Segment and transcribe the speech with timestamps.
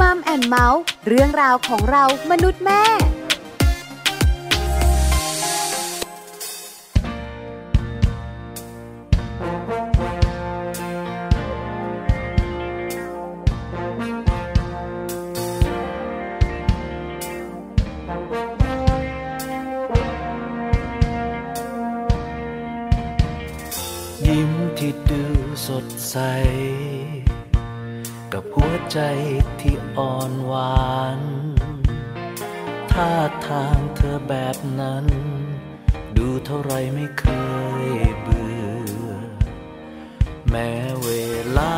[0.00, 2.82] มัมแอนเมาส์เรื่องราวของเรามนุษย์แม่
[26.10, 26.16] ใส
[28.92, 29.00] ใจ
[29.60, 31.20] ที่อ่อนหวาน
[32.92, 33.12] ท่า
[33.48, 35.06] ทางเธอแบบนั้น
[36.16, 37.26] ดูเท่าไรไม่เค
[37.84, 37.88] ย
[38.20, 39.08] เบื่อ
[40.50, 40.70] แม้
[41.02, 41.10] เว
[41.58, 41.76] ลา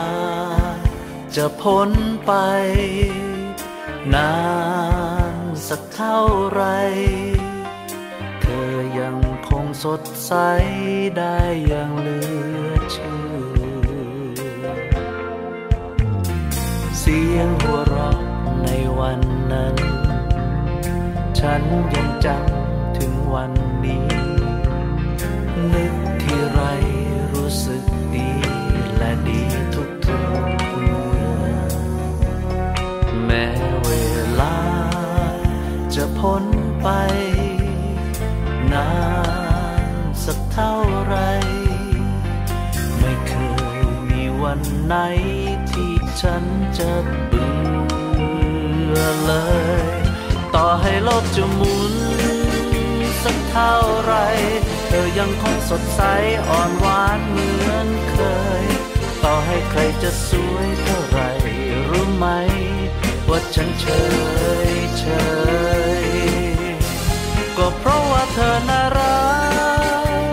[1.37, 1.91] จะพ้น
[2.27, 2.33] ไป
[4.15, 4.37] นา
[5.33, 5.35] น
[5.69, 6.63] สักเท่าไร
[8.41, 9.17] เธอยัง
[9.49, 10.33] คงสดใส
[11.19, 12.21] ได้อย่างเหลื
[12.77, 12.78] อ
[17.11, 18.19] เสียงหัวเราะ
[18.65, 19.21] ในวัน
[19.53, 19.77] นั้น
[21.39, 21.63] ฉัน
[21.95, 23.53] ยังจำถึงวัน
[23.85, 24.09] นี้
[25.73, 26.61] นึกที่ไร
[27.35, 27.85] รู้สึก
[28.15, 28.31] ดี
[28.97, 29.43] และดี
[29.75, 30.97] ทุกทุกเมื่
[31.53, 31.61] อ
[33.25, 33.47] แม้
[33.85, 33.91] เว
[34.41, 34.57] ลา
[35.95, 36.45] จะพ้น
[36.83, 36.89] ไป
[38.73, 38.91] นา
[39.83, 41.17] นสักเท่าไร
[42.99, 43.33] ไม่เค
[43.79, 44.97] ยมีวันไหน
[46.21, 46.45] ฉัน
[46.79, 46.93] จะ
[47.29, 49.33] เบื่อเล
[49.87, 49.97] ย
[50.55, 51.95] ต่อให้โลกจะหมุน
[53.23, 54.15] สักเท่าไร
[54.87, 56.01] เธอยังคงสดใส
[56.49, 58.17] อ่อนหวานเหมือนเค
[58.63, 58.65] ย
[59.25, 61.21] ต่อให้ใครจะสวยเท่าไร
[61.91, 62.27] รู้ไหม
[63.29, 63.87] ว่าฉันเฉ
[64.71, 65.05] ยเฉ
[66.03, 66.05] ย
[67.57, 69.21] ก็เพราะว่าเธอน่ารั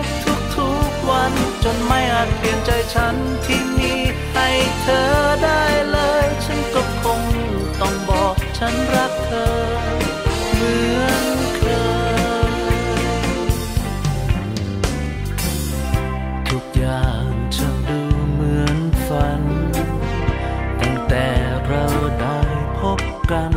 [0.00, 0.02] ก
[0.56, 1.32] ทุกๆวัน
[1.64, 3.75] จนไม่อาจเปลี่ยนใจฉันที่มีให้
[4.80, 5.08] เธอ
[5.42, 7.22] ได้เลย ฉันก็คง
[7.80, 9.50] ต้องบอกฉันรักเธอ
[10.54, 11.62] เหมือนเค
[12.52, 12.54] ย
[16.48, 18.00] ทุกอย่างจะดู
[18.32, 19.42] เหมือนฝัน
[20.80, 21.26] ตั้งแต่
[21.66, 21.86] เรา
[22.20, 22.38] ได้
[22.78, 23.00] พบ
[23.30, 23.52] กัน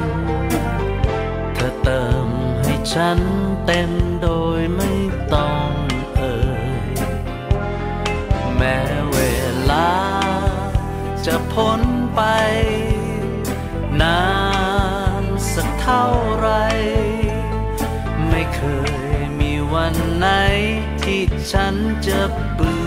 [1.55, 2.27] เธอเติม
[2.63, 3.19] ให้ฉัน
[3.65, 4.27] เต็มโด
[4.59, 4.91] ยไม่
[11.33, 11.81] จะพ้น
[12.15, 12.21] ไป
[14.01, 14.21] นา
[15.21, 15.23] น
[15.53, 16.07] สักเท่า
[16.37, 16.49] ไร
[18.29, 18.61] ไม่เค
[19.17, 20.27] ยมีวันไหน
[21.03, 21.75] ที่ฉัน
[22.07, 22.19] จะ
[22.53, 22.81] เบื่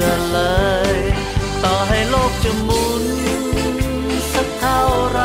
[0.00, 0.40] อเล
[0.96, 0.98] ย
[1.64, 3.04] ต่อให้โลกจะหมุน
[4.32, 5.20] สักเท่าไร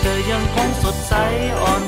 [0.00, 1.14] เธอยังคงสดใส
[1.60, 1.82] อ่อน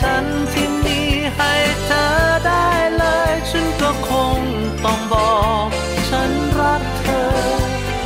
[0.00, 1.00] ฉันที่มี
[1.36, 1.52] ให้
[1.84, 2.04] เธอ
[2.46, 2.66] ได้
[2.96, 4.38] เลย ฉันก็คง
[4.84, 5.32] ต้องบอ
[5.66, 5.68] ก
[6.08, 7.22] ฉันรักเธอ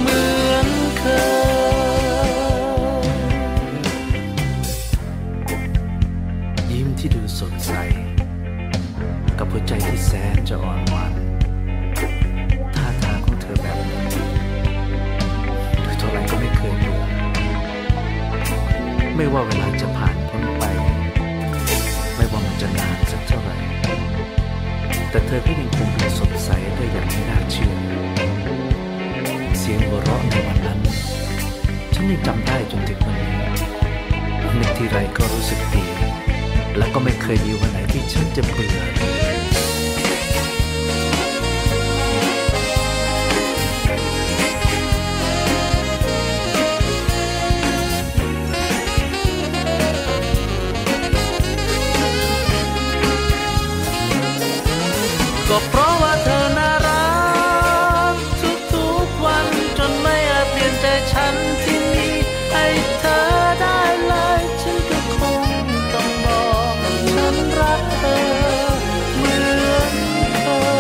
[0.01, 0.21] เหมื
[0.51, 1.47] อนเคย
[6.71, 7.71] ยิ้มที่ดูสดใส
[9.39, 11.13] กับหัวใจที่แสนจะอ่อนหวาน
[12.75, 14.01] ท่าทางของเธอแบบนี้
[15.85, 17.01] ดูเท่าไรก็ไม่เคยเบื่อ
[19.17, 19.87] ไม่ว่าเวลาจะ
[25.29, 27.75] เธอก็ยังคงดูสดใสได้อย่างไม่น่าเชื่อ
[29.59, 30.79] เสียงหัวเราะในวันนั้น
[31.95, 33.37] ฉันยังจำได้จนถึงวันนี้
[34.59, 35.85] นึกทีไรก็รู้สึกดี
[36.77, 39.36] และก็ไม่เคยมีวันไหนที่ฉันจะเบื่อ
[55.59, 57.07] ก็เพราะว่าเธอน่ารั
[58.13, 58.15] ก
[58.73, 59.47] ทุกๆวัน
[59.79, 62.07] จนไม่อาจเปลี่ยนใจฉันที่มี
[62.53, 62.67] ให้
[63.01, 63.21] เธอ
[63.61, 65.43] ได้เลยฉันก็คง
[65.93, 66.75] ต้องบอก
[67.13, 68.19] ฉันรักเธอ
[69.17, 69.39] เหมือ
[69.93, 69.95] น
[70.41, 70.77] เคย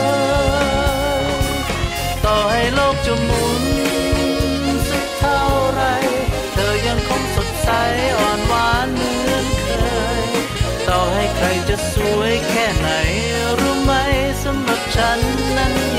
[2.25, 3.64] ต่อให้โลกจะหมุน
[4.88, 5.82] สักเท่าไร
[6.52, 7.69] เธอยังคงสดใส
[8.19, 9.70] อ่อนหวานเหมือนเค
[10.25, 10.29] ย
[10.88, 12.88] ต่อให้ใครจะสวยแค่ไหน
[13.61, 13.75] รู้
[14.96, 15.20] ฉัน
[15.56, 15.95] นั้น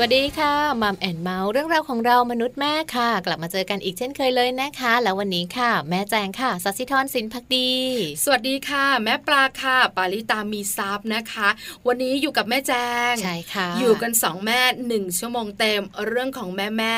[0.00, 7.70] วัสดีค่ะมัมแอนเมาส์เรื่องราวของเรามนุษย์แม่ค่ะ กลับมาเจอกันอีกเช่นเคยเลยนะคะ แล้ววันนี้ค่ะ แม่แจงค่ะสัสิธรสินพักดี
[8.24, 11.48] สวัสดีค่ะ แม่ปลาค่ะ ปาลิตามีซับนะคะ
[11.86, 12.72] วันนี้อยู่กับแม่แจ
[13.10, 16.94] งใช่ค่ะ อยู่กันสองแม่หนึ่งชั่วโมงเต็มเรื่องของแม่แม่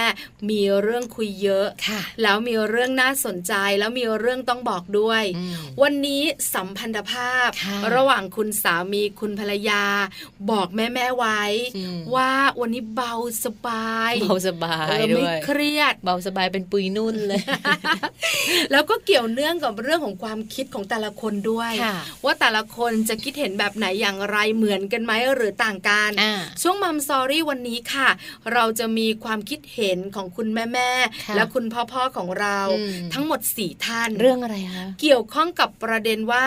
[0.50, 6.23] มีเรื่องคุยเยอะค่ะ แล้วมีเรื่องน่าสนใจแล้วมีเรื่องต้องบอกด้วยอืมวันนี้
[6.55, 9.85] สัมพันธภาพค่ะระหว่างคุณสามีคุณภรรยา
[10.50, 11.43] บอกแม่แม่ๆไว้
[11.76, 12.31] อืมว่า
[12.61, 13.15] วันนี้เบา
[13.45, 17.43] สบายเบาสบายเออด้ไม่วยเครียด เบาสบายเป็นปุยนุ่นเลย
[18.73, 26.33] แล้วก็เกี่ยวเนื่องกับเรื่องของความคิดของแต่ละคนด้วยค่ะว่าแต่ละคนจะคิดเห็นแบบไหนอย่างไรเหมือนกันไหมหรือต่างกันอ่า
[26.63, 28.09] ช่วงมัมซอรี่วันนี้ค่ะ
[28.53, 36.47] เราจะมีความคิดเห็นของคุณแม่แม่ๆค่ะและคุณพ่อพ่อๆของเราอืมทั้งหมดสี่ท่านเรื่องอะไรคะเกี่ยวข้องกับประเด็นว่า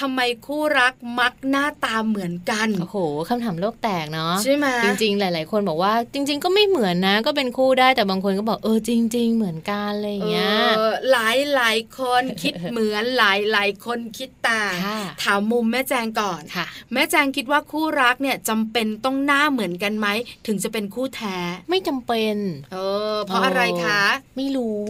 [0.00, 2.98] ทำไมคู่รักมักหน้าตาเหมือนกันโอ้โห
[3.28, 20.06] คำถามโลกแตกเนาะใช่ไหมจริงๆ หลาย ๆ คนบอกว่าจริง ๆ ก็ไม่เหมือนนะ ก็เป็นคู่ได้แต่บางคนก็บอกเออจริง ๆ เหมือนกันอะไรอย่างเงี้ยเออหลายหลายคนคิดเหมือนหลายหลายคนคิดต่างค่ะถามมุมแม่แจงก่อนค่ะแม่แจงคิดว่าคู่รักเนี่ยจำเป็นต้องหน้าเหมือนกันไหม
[20.46, 21.38] ถึงจะเป็นคู่แท้
[21.70, 22.36] ไม่จำเป็น
[22.72, 22.76] เอ
[23.14, 24.02] อ เพราะอะไรคะ
[24.36, 24.82] ไม่รู้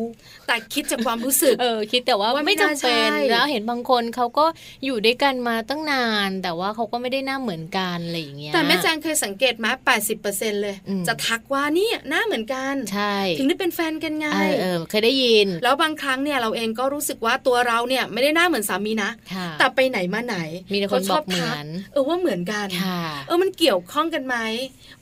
[0.47, 4.47] แต่คิดจากความรู้สึก เออ คิดแต่ว่าว่าไม่ไม่จำเป็นน่าใช่แล้วเห็นบางคนเขาก็
[4.85, 9.71] อยู่ด้วยกันมาตั้งนาน แต่ว่าเขาก็ไม่ได้หน้าเหมือนกันอะไรอย่างเงี้ยแต่แม่แจงเคยสังเกตมา
[10.17, 10.78] 80%เลยอืม
[11.09, 20.37] จะทักว่าเนี่ยหน้าเหมือนกันใช่ถึงได้เป็นแฟนกันไงเออเออเคยได้ยิน แล้วบางครั้งเนี่ยเราเองก็รู้สึกว่าตัวเราเนี่ยไม่ได้หน้าเหมือนสามีนะค่ะแต่ไปไหนมาไหน
[20.73, 24.37] มีแต่คนขาชบอกเหมืทัอนเออว่าเหมือนกันค่ะเออมันเกี่ยวข้องกันไหม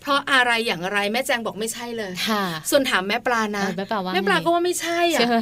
[0.00, 5.36] เพราะอะไรอย่างไรแม่แจงบอกไม่ใช่เลยค่ะส่วนถามแม่ปลานะเออแม่ปลาว่าแม่ปลาไงก็ว่าไม่ใช่อะใช่ไหม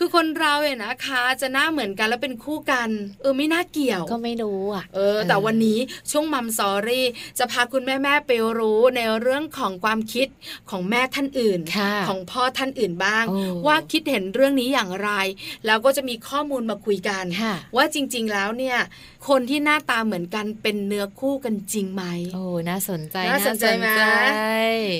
[0.00, 2.88] คือคนเราเนี่ยนะคะจะหน้าเหมือนกันแล้วเป็นคู่กัน
[3.22, 5.78] เออไม่น่าเกี่ยวก็ไม่รู้อะเออ แต่วันนี้
[6.10, 7.06] ช่วงมัมซอรี่
[7.38, 10.28] จะพาคุณแม่แม่ๆไปรู้ในเรื่องของความคิด
[10.70, 15.10] ของแม่ท่านอื่นค่ะของพ่อท่านอื่นบ้างโอ้ว่าคิดเห็นเรื่องนี้อย่างไร
[15.66, 18.78] แล้วก็จะมีข้อมูลมาคุยกันค่ะว่าจริง ๆ แล้วเนี่ย
[19.28, 22.04] คนที่หน้าตาเหมือนกันเป็นเนื้อคู่กันจริงไหม
[22.34, 23.88] โอ้น่าสนใจน่าสนใจไหม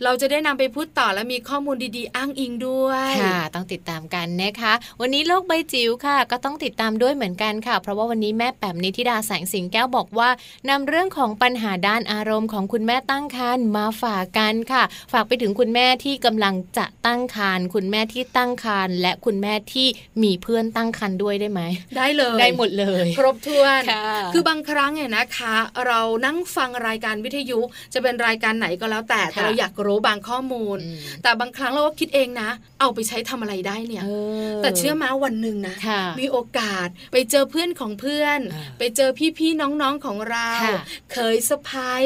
[0.04, 10.28] เราจะได้นำไปพูดต่อและมีข้อมูลดีๆ อ้างอิงด้วยค่ะ ต้องติดตามกันนะคะ วันนี้โลกใบจิ๋วค่ะ ก็ต้องติดตามด้วยเหมือนกันค่ะ เพราะว่าวันนี้แม่แป๋มนิธิดาแสงสิงแก้วบอกว่า
[10.68, 19.88] นำเรื่องของปัญหาด้านอารมณ์ของคุณแม่ตั้งครรภ์มาฝากกันค่ะ ฝากไปถึงคุณแม่ที่กำลังจะตั้งครรภ์คุณแม่ที่ตั้งครรภ์และคุณแม่ที่
[20.22, 21.60] มีเพื่อนตั้งครรภ์ด้วยได้ไหม
[21.96, 25.54] ได้เลย ได้หมดเลย ครบถ้วนค่ะคือบางครั้งเนี่ยนะคะ
[25.86, 27.60] เรานั่งฟังรายการวิทยุ
[27.94, 34.08] จะเป็นรายการไหนก็แล้วแต่แต่ค่ะเราอยากรู้บางข้อมูลอืมแต่บางครั้งเราก็คิดเองนะ เอาไปใช้ทำอะไรได้เนี่ยเอ
[34.54, 40.78] อแต่เชื่อมาวันหนึ่งนะค่ะมีโอกาสไปเจอเพื่อนของเพื่อนอ่าไปเจอพี่ๆน้องๆของเราค่ะ
[41.12, 42.04] เคยสะพาย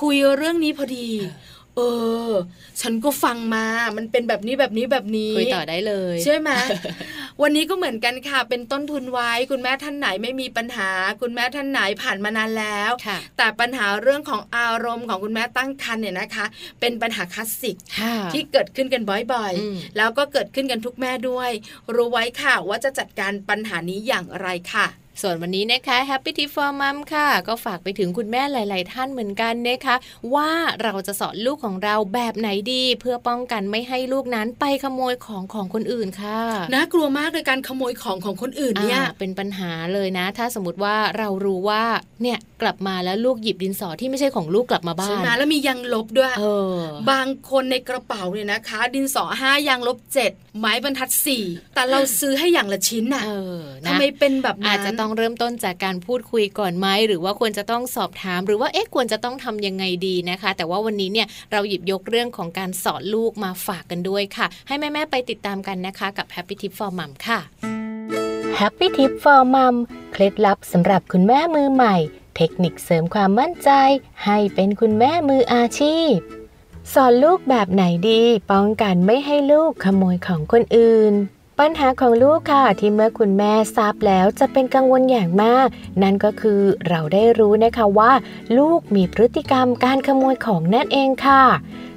[0.00, 1.08] คุยเรื่องนี้พอดี
[1.76, 1.80] เอ
[2.30, 2.32] อ
[2.80, 6.50] ฉันก็ฟังมามันเป็นแบบนี้แบบนี้แบบนี้คุยต่อได้เลยใช่ไหม
[7.42, 16.46] วันนี้ก็เหมือนกันค่ะ เป็นต้นทุนไว้ คุณแม่ท่านไหนไม่มีปัญหา คุณแม่ท่านไหนผ่านมานานแล้วค่ะแต่ปัญหาเรื่องของอารมณ์ของคุณแม่ตั้งครรภ์เนี่ยนะคะ
[16.80, 21.50] เป็นปัญหาคลาสสิกค่ะที่เกิดขึ้นกันบ่อยอืมๆแล้วก็เกิดขึ้นกันทุกแม่ด้วย
[21.94, 24.86] รู้ไว้ค่ะว่าจะจัดการปัญหานี้อย่างไรค่ะ
[25.20, 29.96] ส่วนวันนี้นะคะ Happy Tip for Mom ค่ะ ก็ฝากไปถึงคุณแม่หลาย ๆ ท่านเหมือนกันนะคะ
[30.34, 30.50] ว่า
[30.82, 36.40] เราจะสอนลูกของเราแบบไหนดี เพื่อป้องกันไม่ให้ลูกนั้นไปขโมยของของคนอื่นค่ะ
[36.74, 41.82] น่ากลัวมากเลยการขโมยของของคนอื่นเนี่ยอ่าเป็นปัญหาเลยนะ ถ้าสมมติว่าเรารู้ว่า
[42.22, 46.44] เนี่ยกลับมาแล้วลูกหยิบดินสอที่ไม่ใช่ของลูกกลับมาบ้าใช่นไหมแล้วมียังลบด้วยเอ
[46.76, 46.78] อ
[47.10, 67.40] บางคนในกระเป๋าเนี่ยนะคะ ดินสอห้ายางลบเจ็ดไม้บรรทัดสี่แต่เราซื้อให้อย่างละชิ้นน่ะเออนะทำไมเป็นแบบนั้นอาจจะต้องเริ่มต้นจากการพูดคุยก่อนไหมหรือว่าควรจะต้องสอบถาม หรือว่าเอ๊ะควรจะต้องทำยังไงดีนะคะ แต่ว่าวันนี้เนี่ยเราหยิบยกเรื่องของการสอนลูกมาฝากกันด้วยค่ะ ให้แม่ๆไปติดตามกันนะคะกับ Happy Tip for Mom ค่ะ
[68.60, 69.74] Happy Tip for Mom
[70.12, 71.96] เคล็ดลับสำหรับคุณแม่มือใหม่
[72.36, 73.70] เทคนิคเสริมความมั่นใจ
[74.24, 76.12] ให้เป็นคุณแม่มืออาชีพ
[76.94, 81.14] สอนลูกแบบไหนดี ป้องกันไม่ให้ลูกขโมยของคนอื่น
[81.66, 85.66] ปัญหาของลูกค่ะที่เมื่อคุณแม่ทราบแล้วจะเป็นกังวลอย่างมาก
[86.02, 88.12] นั่นก็คือเราได้รู้นะคะว่า
[88.58, 91.44] ลูกมีพฤติกรรมการขโมยของนั่นเองค่ะ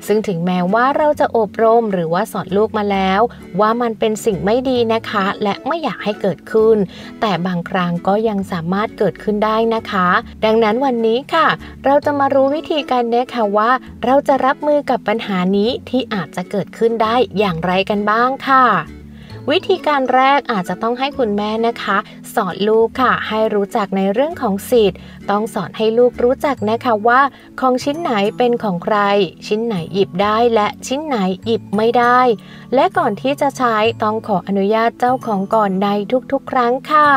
[0.08, 3.22] ซึ่งถึงแม้ว่าเราจะอบรมหรือว่าสอนลูกมาแล้ว
[3.60, 6.78] ว่ามันเป็นสิ่งไม่ดีนะคะ และไม่อยากให้เกิดขึ้น
[7.22, 10.08] แต่บางครั้งก็ยังสามารถเกิดขึ้นได้นะคะ
[10.46, 11.48] ดังนั้นวันนี้ค่ะ
[11.86, 13.72] เราจะมารู้วิธีการนะคะว่า
[14.06, 18.66] เราจะรับมือกับปัญหานี้ที่อาจจะเกิดขึ้นได้อย่างไรกันบ้างค่ะ
[19.52, 21.98] วิธีการแรกอาจจะต้องให้คุณแม่นะคะ
[22.36, 25.00] สอนลูกค่ะ ให้รู้จักในเรื่องของสิทธิ์
[25.30, 27.22] ต้องสอนให้ลูกรู้จักนะคะว่า
[27.60, 28.98] ของชิ้นไหนเป็นของใคร
[29.48, 32.20] ชิ้นไหนหยิบได้และชิ้นไหนหยิบไม่ได้
[32.76, 35.88] และก่อนที่จะใช้ต้องขออนุญาตเจ้าของก่อนใน
[36.32, 37.10] ทุกๆ ครั้งค่ะ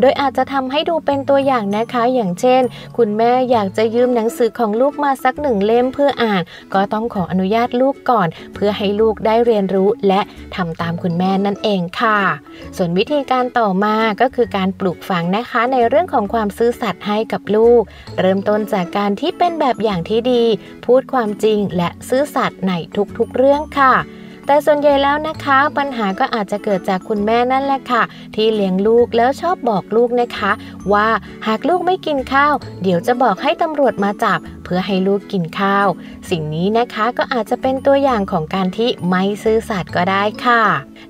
[0.00, 2.62] โดยอาจจะทำให้ดูเป็นตัวอย่างนะคะ อย่างเช่น
[2.96, 6.42] คุณแม่อยากจะยืมหนังสือของลูกมาสักหนึ่งเล่มเพื่ออ่าน
[6.74, 10.20] ก็ต้องขออนุญาตลูกก่อน เพื่อให้ลูกได้เรียนรู้และ
[10.56, 12.20] ทำตามคุณแม่นั่นเองค่ะ
[12.76, 17.82] ส่วนวิธีการต่อมาก็คือการปลูกฝังนะคะในเรื่องของความซื่อสัตย์ให้กับลูก
[18.20, 20.44] เริ่มต้นจากการที่เป็นแบบอย่างที่ดี
[20.86, 22.72] พูดความจริงและซื่อสัตย์ใน
[23.18, 23.94] ทุกๆเรื่องค่ะ
[24.46, 28.02] แต่ส่วนใหญ่แล้วนะคะปัญหาก็อาจจะเกิดจากคุณแม่นั่นแหละค่ะ
[28.34, 30.52] ที่เลี้ยงลูกแล้วชอบบอกลูกนะคะ
[30.92, 31.08] ว่า
[31.46, 35.88] หากลูกไม่กินข้าว เดี๋ยวจะบอกให้ตำรวจมาจับ เพื่อให้ลูกกินข้าว
[36.30, 40.62] สิ่งนี้นะคะก็อาจจะเป็นตัวอย่างของการที่ไม่ซื่อสัตย์ก็ได้ค่ะ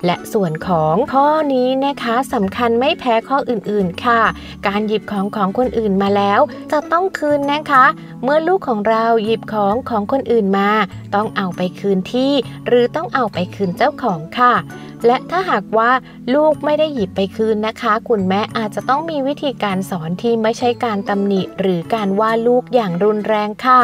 [0.04, 4.20] และส่วนของข้อนี้นะคะสำคัญไม่แพ้ข้ออื่นๆค่ะ
[4.66, 6.40] การหยิบของของคนอื่นมาแล้ว
[6.72, 7.84] จะต้องคืนนะคะ
[8.22, 10.70] เมื่อลูกของเราหยิบของของคนอื่นมา
[11.14, 12.32] ต้องเอาไปคืนที่
[12.68, 14.54] หรือต้องเอาไปคืนเจ้าของค่ะ
[15.06, 15.90] และถ้าหากว่า
[16.34, 23.82] ลูกไม่ได้หยิบไปคืนนะคะ คุณแม่อาจจะต้องมีวิธีการสอนที่ไม่ใช่การตำหนิหรือการว่าลูกอย่างรุนแรงค่ะ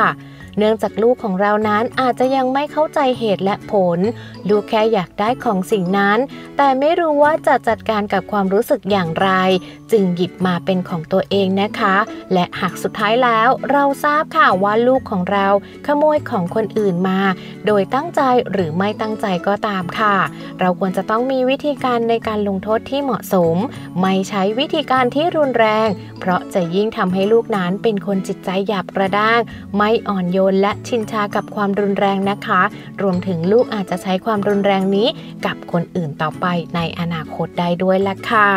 [0.58, 3.98] เนื่องจากลูกของเรานั้นอาจจะยังไม่เข้าใจเหตุและผล
[4.48, 6.18] ลูกแค่อยากได้ของสิ่งนั้น
[6.56, 9.30] แต่ไม่รู้ว่าจะจัดการกับความรู้สึกอย่างไร
[9.92, 11.96] จึงหยิบมาเป็นของตัวเองนะคะ
[12.32, 15.46] และหากสุดท้ายแล้วเราทราบค่ะว่าลูกของเรา
[15.86, 17.20] ขโมยของคนอื่นมา
[17.66, 18.20] โดยตั้งใจ
[18.52, 20.16] หรือไม่ตั้งใจก็ตามค่ะ
[20.60, 23.56] เราควรจะต้องมีวิธีการในการลงโทษที่เหมาะสม
[24.00, 25.88] ไม่ใช้วิธีการที่รุนแรง
[26.20, 29.40] เพราะจะยิ่งทำให้ลูกนั้นเป็นคนจิตใจหยาบกระด้าง
[29.76, 32.60] ไม่อ่อนโยนและชินชากับความรุนแรงนะคะ
[33.02, 35.08] รวมถึงลูกอาจจะใช้ความรุนแรงนี้
[35.46, 38.50] กับคนอื่นต่อไปในอนาคตได้ด้วยล่ะค่ะ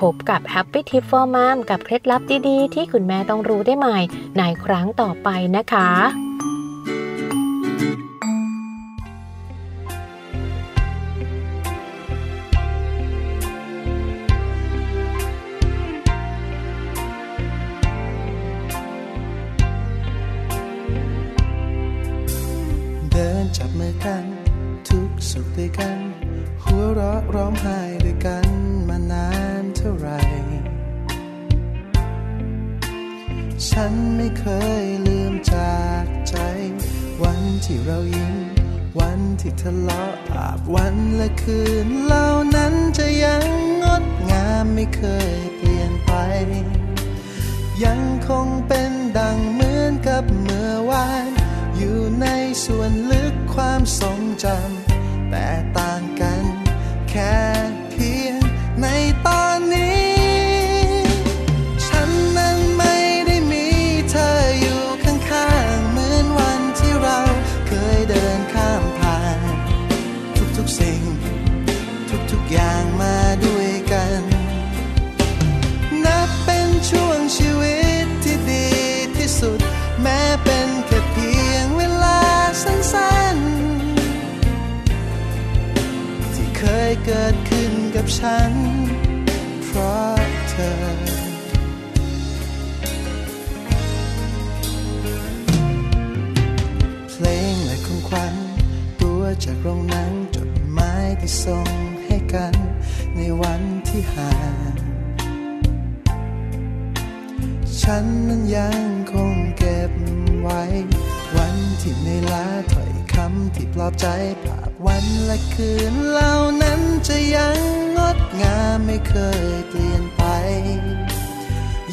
[0.00, 3.98] พบกับ Happy Tip for Mom กับเคล็ดลับดีๆ ที่คุณแม่ต้องรู้ได้ใหม่
[4.38, 5.90] ในครั้งต่อไปนะคะ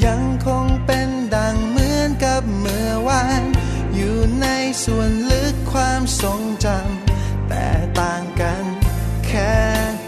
[0.06, 3.44] ยังคงเป็นดังเหมือนกับเมื่อวาน
[3.96, 4.48] อยู่ใน
[4.84, 7.68] ส่วนลึกความทรงจำแต่
[8.00, 8.64] ต่างกัน
[9.26, 9.56] แค่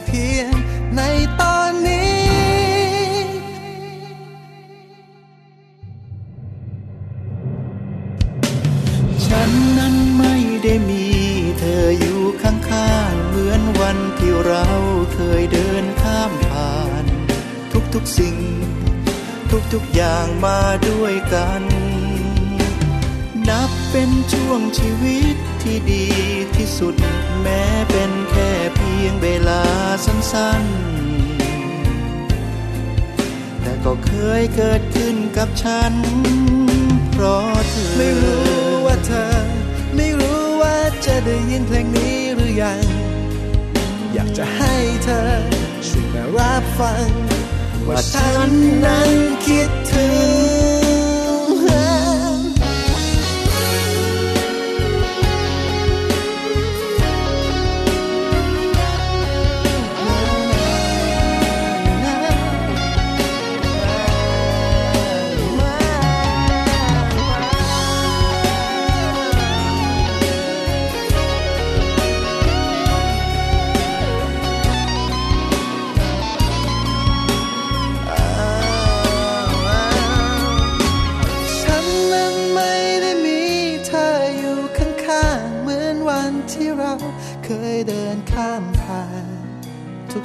[0.05, 0.51] เพียง
[0.95, 1.01] ใน
[1.41, 2.19] ตอนนี้
[9.25, 11.05] ฉันนั้นไม่ได้มี
[11.59, 14.65] เธออยู่ข้างๆเหมือนวันที่เรา
[15.13, 17.05] เคยเดินข้ามผ่าน
[17.93, 18.37] ทุกๆสิ่ง
[19.73, 21.63] ทุกๆอย่างมาด้วยกัน
[23.49, 26.07] นับเป็นช่วงชีวิตที่ดี
[26.55, 26.95] ที่สุด
[27.41, 29.61] แม้เป็นแค่เพียงเวลา
[30.05, 35.93] สั้นๆ แต่ก็เคยเกิดขึ้นกับฉัน
[37.11, 38.49] เพราะเธอ ไม่รู้
[38.85, 39.33] ว่าเธอ
[39.95, 42.81] ไม่รู้ว่าจะได้ยินเพลงนี้หรือยัง
[44.13, 45.21] อยากจะจะให้เธอ
[45.87, 47.07] ช่วยมารับฟัง
[47.87, 48.51] ว่าฉัน
[48.83, 49.11] นั้น
[49.45, 50.07] คิดถึ
[50.67, 50.68] ง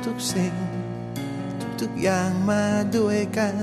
[0.04, 0.54] ทุกสิ่ง
[1.80, 2.64] ทุกๆอย่างมา
[2.96, 3.54] ด้วยกัน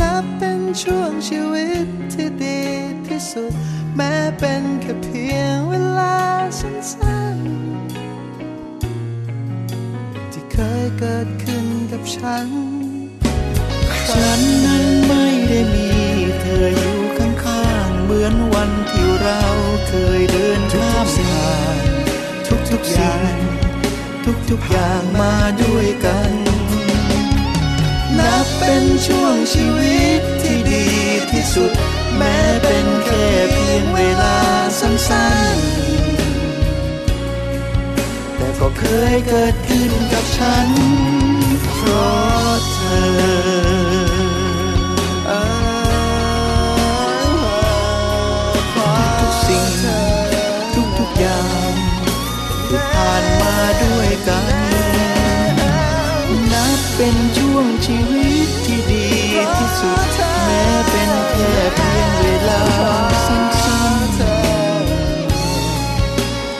[0.00, 2.60] นับเป็นช่วงชีวิตที่ดี
[3.06, 3.52] ที่สุด
[3.96, 6.16] แม้เป็นแค่เพียงเวลา
[6.58, 12.48] สั้นๆ ที่เคยเกิดขึ้นกับฉัน
[14.10, 15.88] ฉันนั้นไม่ได้มี
[16.40, 19.42] เธออยู่ข้างๆ เหมือนวันที่เรา
[19.88, 21.78] เคยเดินข้ามผ่าน
[22.70, 23.57] ทุกๆสิ่าง
[24.50, 26.32] ทุกๆอย่างมาด้วยกัน
[28.18, 30.86] นับเป็นช่วงชีวิตที่ดี
[31.30, 31.72] ที่สุด
[32.16, 34.36] แม้เป็นแค่เพียงเวลา
[34.80, 34.92] สั้
[35.56, 40.68] นๆ แต่ก็เคยเกิดขึ้นกับฉัน
[41.74, 42.78] เพราะเธ
[43.76, 43.77] อ
[57.00, 59.06] เป็นช่วงชีวิตที่ดี
[59.56, 60.00] ที่สุด
[60.44, 62.62] แม้เป็นแค่เพียงเวลา
[63.26, 63.40] สั้
[63.92, 64.18] นๆแ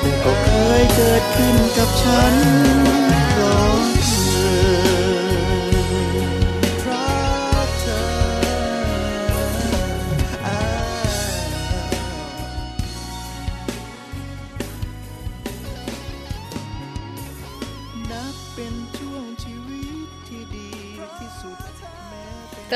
[0.03, 0.49] ต่ก็เค
[0.81, 2.35] ยเกิดขึ้นกับฉัน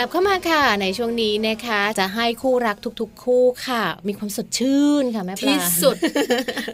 [0.03, 5.97] ลับเข้ามาค่ะ ในช่วงนี้นะคะ จะให้คู่รักทุกๆ คู่ค่ะ มีความสดชื่นค่ะแม่ปลาที่สุด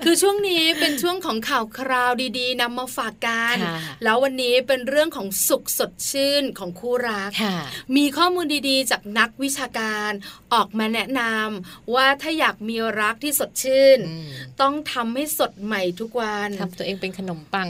[0.04, 7.56] คือช่วงนี้เป็นช่วงของข่าวคราวดีๆนำมาฝากกันค่ะแล้ววันนี้เป็นเรื่องของสุขสดชื่นของคู่รักค่ะ
[7.96, 10.10] มีข้อมูลดีๆ จากนักวิชาการ
[10.54, 14.28] ออกมาแนะนำว่าถ้าอยากมีรักที่สดชื่นอืม
[14.60, 17.68] ต้องทำให้สดใหม่ทุกวันทำตัวเองเป็นขนมปัง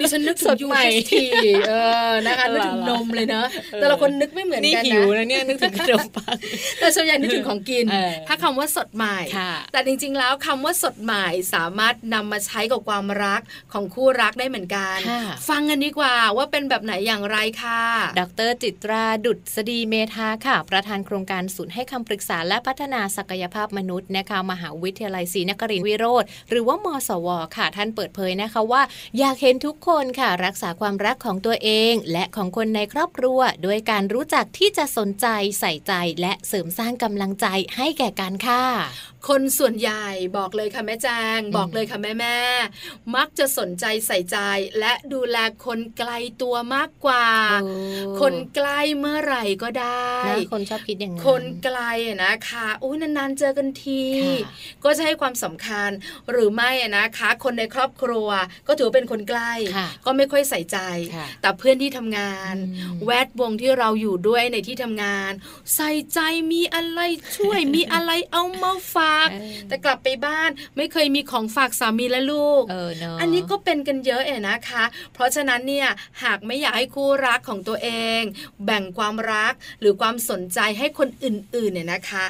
[0.00, 1.26] ดิฉันนึกถึสงดยูใหม่เอสที
[1.68, 1.72] เอ
[2.08, 3.46] อนะคะนึกถึงนมเลยเนอะ
[3.80, 6.36] แต่ละคนนึกไม่เหมือนนี่กันหิวนะนะเนี่ยนึกถึงขนมปัง
[6.80, 13.40] แต่ส่วนใหญ่นึกถึงของกินเออถ้าคำว่าสดใหม่ค่ะแต่จริงๆแล้วคำว่าสดใหม่สามารถนำมาใช้กับความรัก
[13.72, 17.82] ของคู่รักได้เหมือนกันค่ะฟังกันดีกว่าว่าเป็นแบบไหนอย่างไรค่ะ
[18.20, 28.82] ดรจิตราดุษฎีเมธาค่ะ ประธานโครงการศูนย์ให้คำปรึกษาและพัฒนาศักยภาพมนุษย์นะคะมหาวิทยาลัยศรีนครินทรวิโรธหรือว่ามสวค่ะ ท่านเปิดเผยนะคะว่า
[29.18, 35.26] อยากเห็นทุกคนค่ะ รักษาความรักของตัวเอง และของคนในครอบครัว ด้วยการรู้จักที่จะสนใจ
[35.60, 40.06] ใส่ใจและเสริมสร้างกำลังใจให้แก่กันค่ะ คนส่วนใหญ่
[40.38, 44.38] บอกเลยค่ะแม่แจงบอกเลยค่ะแม่แม่ๆมักจะสนใจใส่ใจ
[44.78, 46.10] และดูแลคนไกล
[46.42, 47.26] ตัวมากกว่า
[47.62, 47.72] โอ้
[48.20, 54.04] คนใกล้เมื่อไหร่ก็ได้นะคนชอบคิดอย่างนั้นคนไกลอะนะคะอุ้ยนานๆเจอกันที
[54.44, 54.52] ค่ะ
[54.84, 55.90] ก็จะให้ความสำคัญ
[56.30, 58.28] หรือไม่อะนะคะ คนในครอบครัว
[58.68, 60.78] ก็ถือว่าเป็นคนใกล้ค่ะก็ไม่ค่อยใส่ใจ
[61.14, 65.32] ค่ะแต่เพื่อนที่ทำงานอืมแวดวงที่เราอยู่ด้วยในที่ทำงาน
[65.74, 66.18] ใส่ใจ
[66.52, 67.00] มีอะไร
[67.36, 75.88] ช่วยมีอะไรเอามาฝากเออแต่กลับไปบ้านไม่เคยมีของฝากสามีและลูกเออเนาะอันนี้ก็เป็นกันเยอะเองนะคะ เพราะฉะนั้นเนี่ย
[76.22, 78.20] หากไม่อยากให้คู่รักของตัวเอง
[78.64, 82.24] แบ่งความรักหรือความสนใจให้คนอื่นๆเนี่ยนะคะ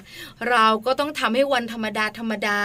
[0.51, 2.61] เราก็ต้องทำให้วันธรรมดาธรรมดา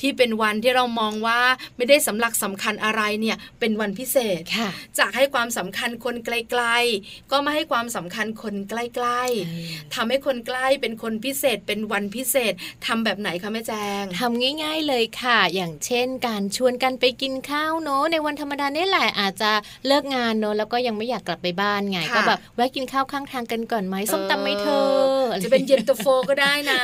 [0.00, 1.40] ที่เป็นวันที่เรามองว่า
[1.76, 6.62] ไม่ได้สำลักสำคัญอะไรเนี่ยเป็นวันพิเศษค่ะจากให้ความสำคัญคนไกล
[6.98, 9.22] ๆ ก็มาให้ความสำคัญคนใกล้
[9.58, 12.52] ๆทำให้คนใกล้เป็นคนพิเศษเป็นวันพิเศษ
[12.86, 19.50] ทำแบบไหนคะแม่แจงทำง่าย ๆเลยค่ะ อย่างเช่น การชวนกันไปกินข้าวเนอะในวันธรรมดาเนี่ยแหละอาจจะ
[19.86, 26.80] เลิกงานเนอะแล้วก็ยังไม่อยากกลับไปบ้านไงค่ะก็แบบแวะกินข้าวข้างทางกันก่อนไหมส้มตำไหมเธออ จะเป็นเย็นตาโฟก็ได้นะ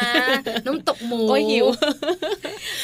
[0.66, 1.66] น้ำตกหมูโอ้ยหิว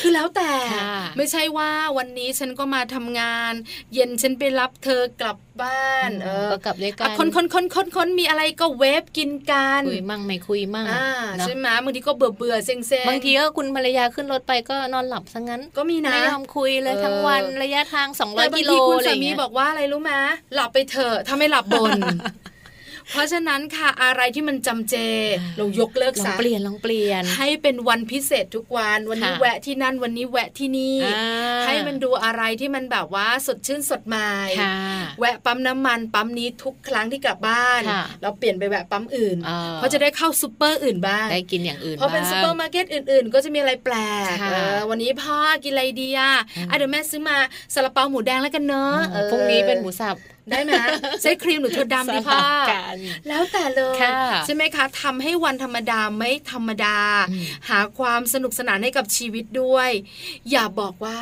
[0.01, 3.53] คือแล้วแต่ค่ะไม่ใช่ว่าวันนี้ฉันก็มาทำงาน
[3.95, 20.13] เย็นฉันไปรับเธอกลับบ้านเออก็กลับด้วยกัอะนคนคนคนคนคนมีอะไรก็เวฟกินกันคุยมั่งไม่คุยมั่งอ่าเนอะใช่ไหมบางทีก็เบื่อเบื่อเซ็งเซ็งบางทีก็คุณภรรยาขึ้นรถไปก็นอนหลับซะงั้น ก็มีนะไม่ยอมคุยเลยเออทั้งวันระยะทางแต่200บางกิโลทีคุณอะไรอสาย่างมีเงี้ยบอกว่าอะไรรู้ไหม
[20.55, 21.93] หลับไปเถอะถ้าไม่หลับบน
[23.11, 24.95] เพราะฉะนั้นค่ะอะไรที่มันจำเจ
[25.59, 34.75] เรายกเลิกลองซะเปลี่ยนลองเปลี่ยน ให้เป็นวันพิเศษทุกวันวันนี้ค่ะแวะที่นั่นวันนี้แวะที่นี่อ่าให้มันดูอะไรที่มันแบบว่าสดชื่นสดใหม่ค่ะ
[35.21, 47.37] แวะปั๊มน้ำมันปั๊มนี้ทุกครั้งที่กลับบ้านค่ะเราเปลี่ยนไปแวะปั๊มอื่นอ่าเพราะจะได้เข้าซูเปอร์อื่นบ้างได้กินอย่างอื่นเพราะเป็นบ้างซูเปอร์มาร์เก็ตอื่น ๆ ก็จะมีอะไรแปลกค่ะเออวันนี้พ่อกินอะไรดีอะอืมอะเดี๋ยวแม่ซื้อมา
[47.75, 50.17] ซาลาเปาหมูแดงแล้วกันเนอะเอเอออพรุ่งนี้เป็นหมูสับ
[50.51, 50.75] ได้ไหม
[51.23, 52.97] ใช้ครีมหรือถั่วดำดีพ่อสลับกัน
[53.29, 56.99] แล้วแต่เลยค่ะใช่ไหมคะทำให้วันธรรมดาไม่ธรรมดา
[57.31, 59.91] อืมหาความสนุกสนานให้กับชีวิตด้วย
[60.51, 61.21] อย่าบอกว่า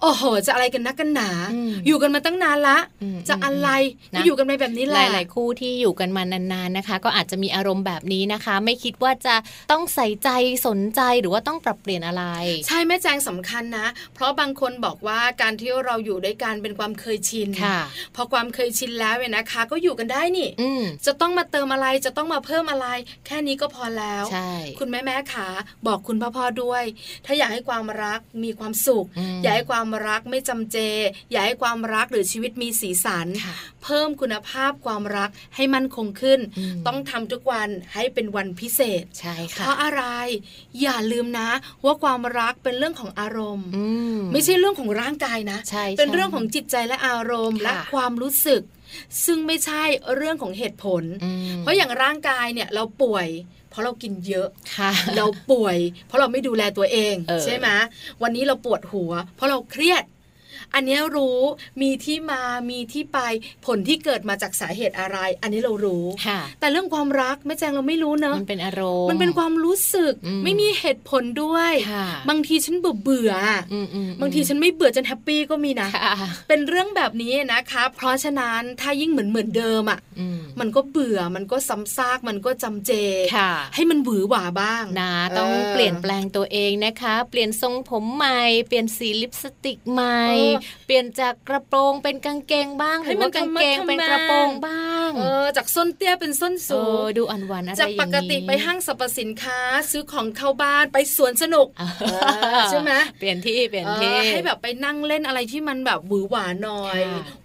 [0.00, 3.68] โอ้โหจะอะไรกันนักกันหนาอืมอยู่กันมาตั้งนานละอืมจะอะไร
[4.14, 9.34] นะก็อยู่กันไปแบบนี้แหหละลายๆคู่ที่อยู่กันมานานๆนะคะ ก็อาจจะมีอารมณ์แบบนี้นะคะ ไม่คิดว่าจะ
[9.72, 10.28] ต้องใส่ใจ
[10.66, 12.24] สนใจหรือว่าต้องปรับเปลี่ยนอะไร
[12.66, 17.78] ใช่แม่แจงสำคัญนะ เพราะบางคนบอกว่าการที่เราอยู่ด้วยกันเป็นความเคยชินค่ะ
[18.16, 22.86] พอความเคยชินแล้วเนี่ยนะคะ ก็อยู่กันได้นี่อืมจะต้องมาเติมอะไรจะต้องมาเพิ่มอะไร
[23.26, 25.48] แค่นี้ก็พอแล้วใช่คุณแม่แม่ขา
[25.86, 26.84] บอกคุณพ่อพ่อด้วย
[27.26, 30.78] ถ้าอยากให้ความรักมีความสุขอืมอยากให้ความรักไม่จำเจ
[31.32, 40.02] อยากให้ความรักหรือชีวิตมีสีสันค่ะเพิ่มคุณภาพความรักให้มั่นคงขึ้นอืมต้องทำทุกวันให้เป็นวันพิเศษใช่เพค่ะราะอะไร
[40.82, 41.48] อย่าลืมนะ
[41.84, 48.62] ว่าความรักเป็นเรื่องของอารมณ์อืมไม่ใช่เรื่องของร่างกายนะใช่เป็นใช่เรื่องของจิตใจและอารมณ์ค่ะและความรู้สึก
[49.24, 49.82] ซึ่งไม่ใช่
[50.16, 53.28] เรื่องของเหตุผลอืมเพราะอย่างร่างกายเนี่ยเราป่วย
[53.70, 57.68] เพราะเรากินเยอะค่ะเราป่วย เพราะเราไม่ดูแลตัวเองเออใช่ไหม
[58.22, 60.04] วันนี้เราปวดหัว เพราะเราเครียด
[60.74, 61.40] อันเนี้ยรู้
[61.82, 62.40] มีที่มา
[62.70, 63.18] มีที่ไป
[63.66, 76.14] ผลที่เกิดมาจากสาเหตุอะไร อันนี้เรารู้ค่ะแต่เรื่องความรักแม่แจงเราไม่รู้เนอะมันเป็นอารมณ์มันเป็นความรู้สึกอืมไม่มีเหตุผลด้วยค่ะบางทีฉันเบื่อเบื่อๆอะอืมอืมบางทีฉันไม่เบื่อจน happy ก็มีนะค่ะ
[76.48, 82.92] เป็นเรื่องแบบนี้นะคะ เพราะฉะนั้นถ้ายิ่งเหมือนเหมือนเดิมอะอืมมันก็เบื่อมันก็ซ้ำซากมันก็จำเจ
[83.36, 90.20] ค่ะให้มันหวือหวาบ้างนะ ต้องออเปลี่ยนแปลงตัวเองนะคะ เปลี่ยนทรงผมใหม่เปลี่ยนสีลิปสติกใหม่
[90.86, 99.58] เปลี่ยนจากกระโปรงเป็นกางเกงบ้างหรือมัว่ากางเกงเป็นกระโปรงบ้างเออจากส้นเตี้ยเป็นส้นสูงดูอ่อนหวานอะไรอจากย่างนี้ปกติไปห้างสรรพสินค้า
[99.90, 101.66] ซื้อของเข้าบ้านไปสวนสนุก
[102.70, 107.00] ใช่ไหมเปลี่ยนที่เปลี่ยนที่ให้แบบไปนั่งเล่นอะไรที่มันแบบหวือหวาหน่อย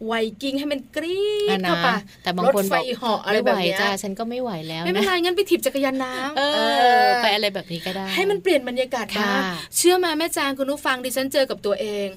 [0.06, 1.88] ไวกิ้งให้มันกรี๊ดเข้าไป
[2.24, 9.42] แต่บางรถคนไฟบอกเหาะอะไรแบบนี้จ้าฉันก็ไม่ไหวแล้วไม่เป็นไรงั้นไปถีบจักรยานน้ำไปอะไรแบบนี้ก็ได้ ให้มันเปลี่ยนบรรยากาศค่ะบ้าง
[9.78, 12.08] เชื่อมาแม่จางคุณผู้ฟังดิฉันเจอกับตัวเอง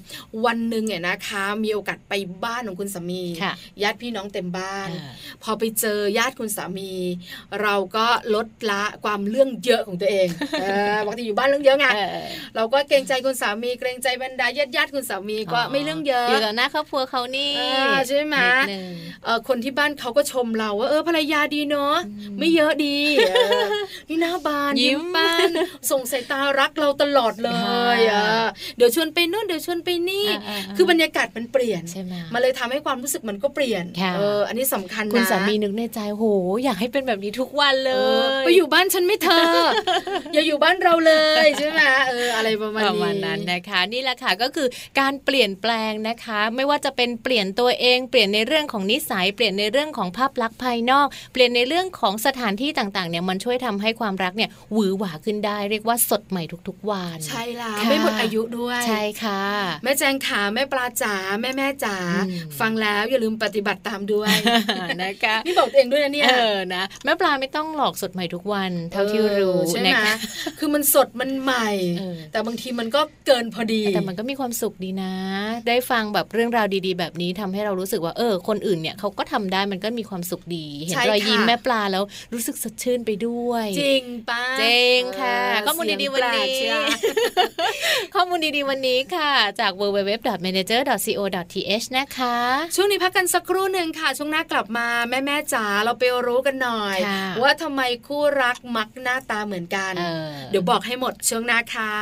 [0.44, 2.12] วันหนึ่งเนี่ยนะคะ มีโอกาสไป
[2.44, 6.92] บ้านของคุณสามีค่ะญาติพี่น้องเต็มบ้านอ่าพอไปเจอญาติคุณสามี
[7.62, 10.28] เราก็ลดละความเรื่องเยอะของตัวเอง
[10.60, 12.18] เออปกติอยู่บ้านเรื่องเยอะไงเออ
[12.56, 18.87] เราก็เกรงใจคุณสามี เกรงใจบรรดาญาติญาติๆคุณสามีก็ไม่เรื่องเยอะอยู่กับหน้าครอบครัวเขานี่อ่าใช่ไหมนิดนึง
[19.24, 21.96] เออคนที่บ้านเขาก็ชมเราว่าเออภรรยาดีเนาะ
[22.38, 22.96] ไม่เยอะดี
[23.30, 23.64] เออ
[24.08, 25.48] นี่หน้าบานยิ้ยิ้มมบ้าน
[25.90, 27.50] ส่งสายตารักเราตลอดเล
[27.96, 36.24] ยอ่าเออเดี๋ยวชวนไปนู่นเดี๋ยวชวนไปนี่อ่าๆๆคือบรรยากาศมันเปลี่ยนใช่ไหมมันเลยทำให้ความรู้สึกมันก็เปลี่ยนค่ะเอออันนี้สำคัญนะคุณสามีนึกในใจโห
[36.64, 39.55] อยากให้เป็นแบบนี้ทุกวันเลเออยไปอยู่บ้านฉันไม่เธอ
[40.35, 44.68] อย่าอยู่บ้านเราเลยใช่ไหมเอออะไรประมาณประนี้มาณนั้นนะคะ นี่แหละค่ะก็คือ
[45.00, 59.42] การเปลี่ยนแปลงนะคะ ไม่ว่าจะเป็นเปลี่ยนตัวเองเปลี่ยนในเรื่องของนิสัยเปลี่ยนในเรื่องของภาพลักษณ์ภายนอก เปลี่ยนในเรื่องของสถานที่ต่างๆเนี่ยมันช่วยทำให้ความรักเนี่ยหวือหวาขึ้นได้ เรียกว่าสดใหม่ทุกๆวัน ใช่แล้วค่ะไม่หมดอายุด้วย ใช่ค่ะ
[59.85, 61.96] แม่แจงขาแม่ปลาจ๋าแม่แม่จ๋า
[62.28, 64.32] อืมฟังแล้วอย่าลืมปฏิบัติตามด้วย
[65.02, 70.14] นะคะนี่บอกตัวเองด้วยนะเนี่ยเออนะแม่ปลาไม่ต้องหลอกสดใหม่ทุกวันเท่าที่รู้เออใช่ไหมนะคะ
[70.58, 75.12] คือมันสดมันใหม่เออแต่บางทีมันก็เกินพอดี แต่มันก็มีความสุขดีนะ
[75.68, 84.62] ได้ฟังแบบเรื่องราวดีๆ แบบนี้ทำให้เรารู้สึกว่าเออ คนอื่นเนี่ยเขาก็ทำได้มันก็มีความสุขดี เห็นใช่รอยยิ้มค่ะแม่ปลาแล้วรู้สึกสดชื่นไปด้วย จริงป้าเจ
[85.00, 87.24] งค่ะเออข้อมูลดีๆวันนี้เสียงแปลกเชีย
[88.14, 89.72] ข้อมูลดีๆวันนี้ค่ะจาก
[90.44, 92.37] www.manager.co.th นะคะ
[92.74, 101.94] ช่วงนี้พักกันสักครู่หนึ่งค่ะ ช่วงหน้ากลับมาแม่แม่ๆจ๋าเราไปรู้กันหน่อยค่ะว่าทำไมคู่รักมักหน้าตาเหมือนกันเออเดี๋ยวบอกให้หมดช่วงหน้าค่ะ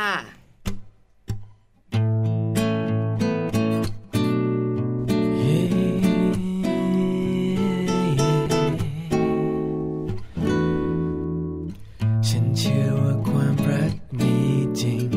[12.29, 14.35] ฉันเชื่อว่าความรักมี
[14.81, 15.07] จริง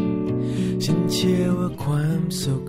[0.85, 2.63] ฉันเชื่อว่าความสุข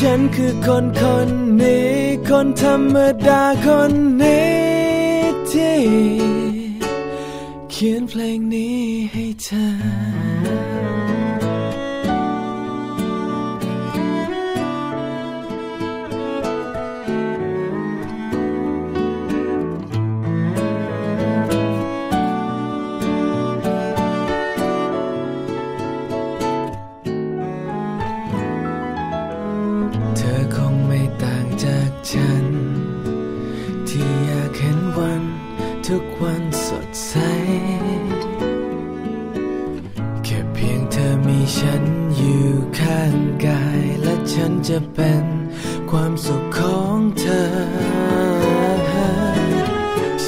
[0.00, 1.28] ฉันคือคนคน
[1.60, 1.90] นี้
[2.28, 3.92] คนธรรมดาคน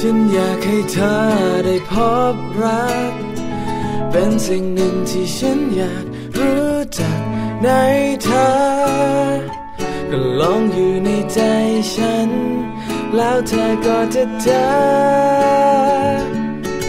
[0.05, 1.15] ฉันอยากให้เธอ
[1.65, 1.93] ได้พ
[2.33, 3.13] บรัก
[4.11, 6.05] เป็นสิ่งหนึ่งที่ฉันอยาก
[6.37, 7.19] รู้จัก
[7.63, 7.69] ใน
[8.23, 8.49] เธอ
[10.09, 11.39] ก็ลองอยู่ในใจ
[11.93, 12.29] ฉัน
[13.15, 14.65] แล้วเธอก็จะเจอ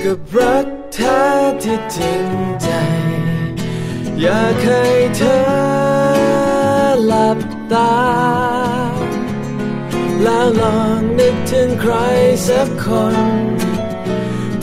[0.03, 1.19] กับรักเธอ
[1.63, 2.27] ที่จริง
[2.63, 2.69] ใจ
[4.21, 4.83] อยากให้
[5.17, 5.39] เธอ
[7.07, 7.39] หลับ
[7.73, 8.54] ตา
[10.25, 11.95] แล้วลองนึกถึงใคร
[12.49, 13.17] สักคน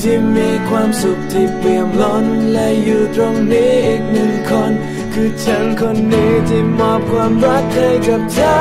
[0.01, 4.71] ที่มีความสุขที่เปี่ยมล้น และอยู่ตรงนี้อีกหนึ่งคน
[5.13, 8.55] คือฉันคนนี้ที่มอบความรักให้กับเธอ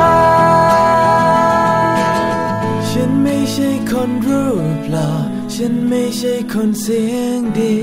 [2.90, 4.44] ฉันไม่ใช่คนรู
[4.78, 5.10] ปหล่อ
[5.54, 7.78] ฉันไม่ใช่คนเสียงดี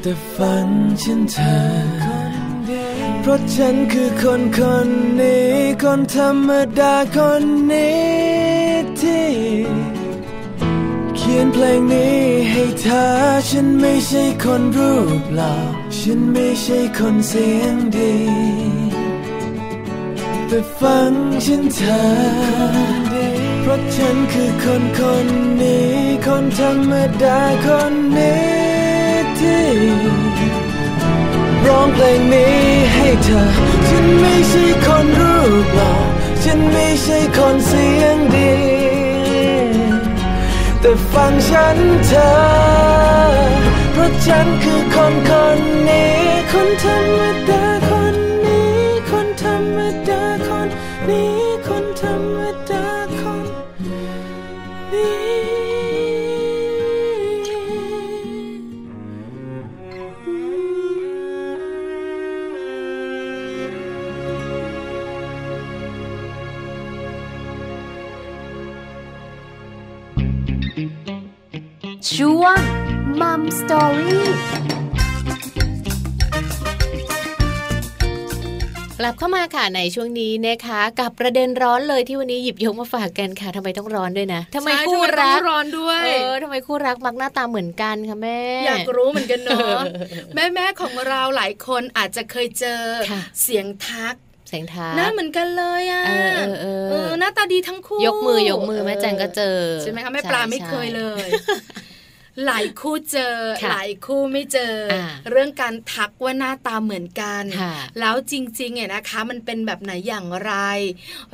[0.00, 0.68] แต่ฝัน
[1.02, 1.99] ฉันเธอ
[3.22, 4.88] เพราะฉันคือคนคน
[5.20, 5.50] นี้
[5.82, 8.00] คนธรรมดาคนนี้
[9.00, 9.28] ที่
[11.16, 13.06] เขียนเพลงนี้ให้เธอ
[13.48, 15.54] ฉันไม่ใช่คนรูปหล่อ
[15.98, 18.14] ฉันไม่ใช่คนเสียงดี
[20.48, 21.12] แต่ฟัง
[21.44, 22.02] ฉันเธอ
[23.60, 25.26] เพราะฉันคือคนคน
[25.60, 25.90] นี้
[26.26, 28.40] คนธรรมดาคนนี้
[29.38, 30.29] ที่
[31.66, 32.56] ร้องเพลงนี้
[32.94, 33.42] ให้เธอ
[33.88, 35.92] ฉันไม่ใช่คนรูปหล่อ
[36.44, 38.52] ฉันไม่ใช่คนเสียงดี
[40.80, 42.30] แต่ฟังฉันเธอ
[43.92, 46.12] เพราะฉันคือคนคนนี้
[46.52, 48.72] คนธรรมดาคนนี้
[49.10, 50.68] คนธรรมดาคน
[51.08, 51.39] นี้
[72.16, 72.58] ช่วง
[73.20, 74.26] มัมสตอรี่
[78.98, 89.80] กลับเข้ามาค่ะในช่วงนี้นะคะ กับประเด็นร้อนเลยที่วันนี้หยิบยกมาฝากกันค่ะทำไมต้องร้อนด้วยนะทำไมใช่คู่ทำไมรัต้กองร้อนด้วยเออทำไมคู่รักมักหน้าตาเหมือนกันคะแม่ อยากรู้เหมือนกันเนาะ
[90.34, 94.14] แม่แม่ๆของเราหลายคนอาจจะเคยเจอค่ะเสียงทัก
[94.48, 101.26] เสียงท้าหน้าเหมือนกันเลยอะเออเออเออเออหน้าตาดีทั้งคู่ ยกมือยกมือแม่แจงก็เจอ ใช่ไหมคะแม่ปลาไม่เคยเลย
[102.46, 110.52] หลายคู่เจอค่ะหลายคู่ไม่เจออาเรื่องการทักว่าหน้าตาเหมือนกันค่ะแล้วจริงๆเนี่ยนะคะ มันเป็นแบบไหนอย่างไร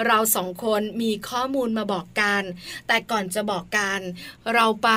[0.07, 2.43] เราสองคนมีข้อมูลมาบอกกัน
[2.87, 4.01] แต่ก่อนจะบอกกัน
[4.55, 4.91] เราไป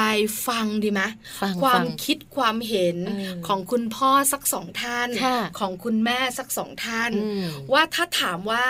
[0.47, 1.01] ฟังดีไหม
[1.41, 8.65] ฟังความฟังคิดความเห็นเออของคุณพ่อสักสองท่านค่ะของคุณแม่สักสองท่านอืมว่าถ้าถามว่า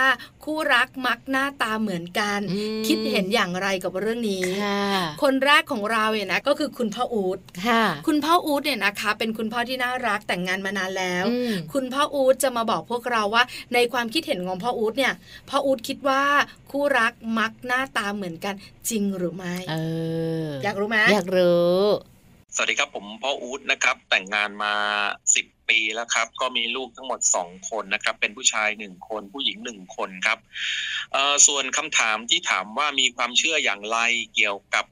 [0.46, 4.82] คู่รักมักหน้าตาเหมือนกันอืมคิดเห็นอย่างไรกับเรื่องนี้ค่ะ
[5.24, 15.14] คนแรกของเราเนี่ยนะก็คือคุณพ่ออูดค่ะคุณพ่ออูดเนี่ยนะคะ เป็นคุณพ่อที่น่ารักแต่งงานมานานแล้วอืมคุณพ่ออูดจะมาบอกพวกเราว่า ในความคิดเห็นของพ่ออูดเนี่ย
[15.50, 16.22] พ่ออูดคิดว่า
[16.72, 18.54] คู่รักมักหน้าตาเหมือนกัน
[18.90, 19.76] จริงหรือไม่เอ
[20.46, 21.80] ออยากรู้ไหมอยากรู้
[22.56, 24.74] สวัสดีครับผมพ่ออู๊ดนะครับ แต่งงานมา
[25.36, 30.40] สิบ ปีแล้วครับ ก็มีลูกทั้งหมดสองคนนะครับ เป็นผู้ชายหนึ่งคน ผู้หญิงหนึ่งคนครับ
[31.48, 33.98] ส่วนคำถามที่ถามว่ามีความเชื่ออย่างไร
[34.36, 34.86] เกี่ยวกับ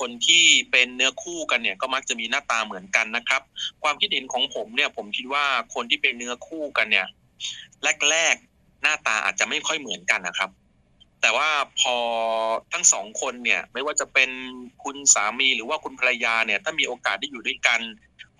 [0.00, 3.42] คนที่เป็นเนื้อคู่กันเนี่ยก็มักจะมีหน้าตาเหมือนกันนะครับ
[3.82, 7.06] ความคิดเห็นของผมเนี่ยผมคิดว่าคนที่เป็นเนื้อคู่กันเนี่ย
[8.10, 10.50] แรกๆหน้าตาอาจจะไม่ค่อยเหมือนกันนะครับ
[11.22, 11.96] แต่ว่าพอ
[12.72, 14.30] ทั้งสองคนเนี่ยไม่ว่าจะเป็น
[14.84, 17.80] คุณสามีหรือว่าคุณภรรยาเนี่ยถ้ามีโอกาสได้อยู่ด้วยกัน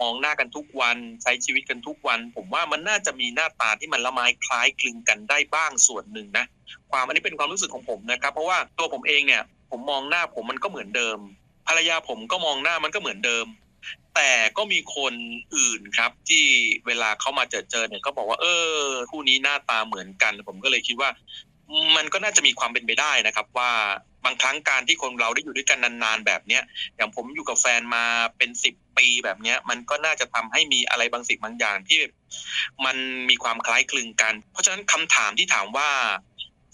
[0.01, 6.45] มองหน้ากันทุกวัน ใช้ชีวิตกันทุกวัน ผมว่ามันน่าจะมีหน้าตาที่มันละไม้คล้ายคลึงกันได้บ้างส่วนหนึ่งนะ
[6.91, 11.19] ความอันนี้เป็นความรู้สึกของผมนะครับ เพราะว่าตัวผมเองเนี่ย ผมมองหน้าผมมันก็เหมือนเดิม
[11.67, 13.47] ภรรยาผมก็มองหน้ามันก็เหมือนเดิม
[14.15, 15.15] แต่ก็มีคน
[15.57, 16.45] อื่นครับ ที่
[16.87, 21.11] เวลาเขามาเจอเจอเนี่ยก็บอกว่า เออคู่นี้หน้าตาเหมือนกัน ผมก็เลยคิดว่า
[21.97, 23.73] มันก็น่าจะมีความเป็นไปได้นะครับ ว่า
[24.25, 26.63] บางครั้งการที่คนเราได้อยู่ด้วยกันนานๆแบบเนี้ย
[26.97, 28.05] อย่างผมอยู่กับแฟนมา
[28.37, 32.01] เป็นสิบปีแบบเนี้ย มันก็น่าจะทำให้มีอะไรบางสิ่งบางอย่างที่
[32.85, 32.97] มัน
[33.29, 35.91] มีความคล้ายคลึงกัน เพราะฉะนั้นคำถามที่ถามว่า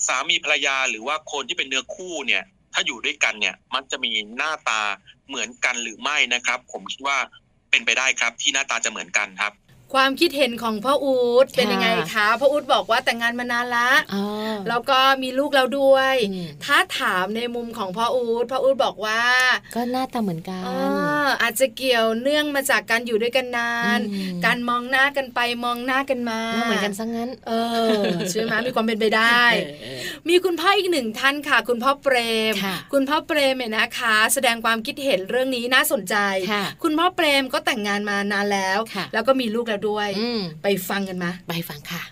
[0.06, 2.42] สามีภรรยาหรือว่าคนที่เป็นเนื้อคู่เนี่ย
[2.74, 4.80] ถ้าอยู่ด้วยกันเนี่ย มันจะมีหน้าตา
[5.28, 7.18] เหมือนกันหรือไม่นะครับ ผมคิดว่า
[7.70, 9.52] เป็นไปได้ครับ ที่หน้าตาจะเหมือนกันครับ
[9.94, 14.25] ความคิดเห็นของพ่ออู๊ดเป็นยังไงคะพ่ออู๊ดบอกว่าแต่งงานมานานละอ๋อ
[14.68, 19.22] แล้วก็มีลูกแล้วด้วยอืมถ้าถามในมุมของพ่ออู๊ดพ่ออู๊ดบอกว่า
[19.75, 20.70] ก็หน้าตาเหมือนกันเอ
[21.25, 27.53] ออาจจะเกี่ยวเนื่องมาจากการอยู่ด้วยกันนานอืมการมองหน้ากันไปมองหน้ากันมาหน้าเหมือนกันซะงั้น เอ
[28.01, 32.16] อใช่ไหมมีความเป็นไปได้เออเออมีคุณพ่ออีกหนึ่งท่านค่ะ คุณพ่อเปร
[32.53, 36.16] มค่ะคุณพ่อเปรมเนี่ยนะคะ แสดงความคิดเห็นเรื่องนี้น่าสนใจ
[36.51, 42.02] ค่ะคุณพ่อเปรมก็แต่งงานมานานแล้วค่ะแล้วก็มีลูกแล้วด้วยอืมไปฟังกันมาไปฟังค่ะ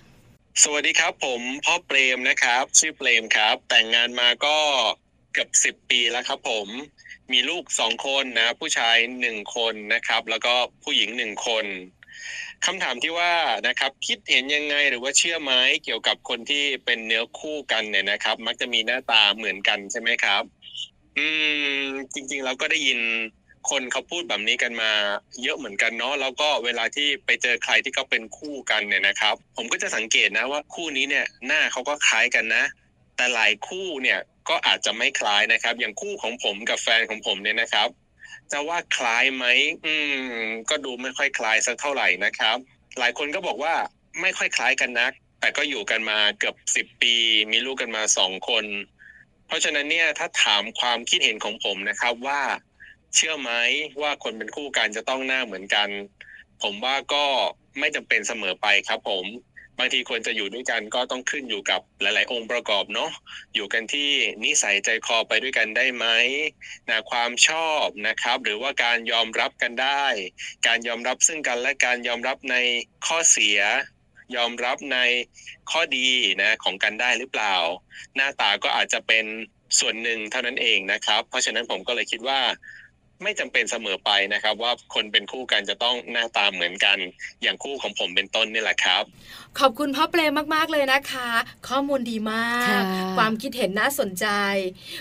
[0.63, 4.57] สวัสดีครับ ผมพ่อเปรมนะครับ ชื่อเปรมครับ แต่งงานมาก็
[5.33, 6.69] เกือบสิบปีแล้วครับ ผม
[7.33, 11.65] มีลูกสองคนนะ ผู้ชายหนึ่งคนนะครับ แล้วก็ผู้หญิงหนึ่งคน
[12.67, 13.33] คำถามที่ว่า
[13.69, 15.53] นะครับ คิดเห็นยังไงหรือว่าเชื่อไหม
[15.85, 20.43] เกี่ยวกับคนที่เป็นเนื้อคู่กันเนี่ยนะครับ มักจะมีหน้าตาเหมือนกันใช่ไหมครับ
[21.19, 21.27] อื
[21.79, 23.01] ม จริง ๆ เราก็ได้ยิน
[23.71, 24.91] คนเขาพูดแบบนี้กันมา
[25.43, 32.65] เยอะเหมือนกันเนาะแล้วก็เวลาที่ไปเจอใครที่เขาเป็นคู่กันเนี่ยนะครับ ผมก็จะสังเกตนะว่าคู่นี้เนี่ยหน้าเขาก็คล้ายกันนะ
[33.17, 37.89] แต่หลายคู่เนี่ยก็อาจจะไม่คล้ายนะครับ อย่างคู่ของผมกับแฟนของผมเนี่ยนะครับ
[38.53, 39.45] จะว่าคล้ายไหม
[39.85, 39.95] อื
[40.39, 42.57] ม ก็ดูไม่ค่อยคล้ายสักเท่าไหร่นะครับ
[42.99, 43.75] หลายคนก็บอกว่า
[44.21, 47.15] ไม่ค่อยคล้ายกันนัก แต่ก็อยู่กันมาเกือบสิบปี
[47.53, 48.65] มีลูกกันมาสองคน
[49.47, 52.41] เพราะฉะนั้นเนี่ยถ้าถามความคิดเห็นของผมนะครับว่า
[53.15, 53.51] เชื่อไหม
[54.03, 55.89] ว่าคนเป็นคู่กันจะต้องหน้าเหมือนกัน
[56.63, 57.25] ผมว่าก็
[57.79, 59.27] ไม่จำเป็นเสมอไปครับ ผม
[59.79, 63.11] บางทีคนจะอยู่ด้วยกันก็ต้องขึ้นอยู่กับหลาย ๆ องค์ประกอบเนาะ
[63.55, 64.11] อยู่กันที่
[64.45, 66.07] นิสัยใจคอไปด้วยกันได้ไหม
[66.89, 70.05] นะความชอบนะครับ หรือว่าการยอมรับกันได้
[70.67, 72.57] การยอมรับซึ่งกันและการยอมรับใน
[73.07, 73.61] ข้อเสีย
[74.37, 74.99] ยอมรับใน
[75.71, 76.09] ข้อดี
[76.43, 77.55] นะของกันได้หรือเปล่า
[78.17, 79.25] หน้าตาก็อาจจะเป็น
[79.79, 82.41] ส่วนหนึ่งเท่านั้นเองนะครับ เพราะฉะนั้นผมก็เลยคิดว่า
[83.25, 86.99] ไม่จำเป็นเสมอไปนะครับ ว่าคนเป็นคู่กันจะต้องหน้าตาเหมือนกัน
[87.43, 89.05] อย่างคู่ของผมเป็นต้นนี่แหละครับ
[89.59, 91.31] ขอบคุณพ่อเปรมมากๆเลยนะคะ
[91.69, 92.81] ข้อมูลดีมากค่ะ
[93.17, 94.27] ความคิดเห็นน่าสนใจ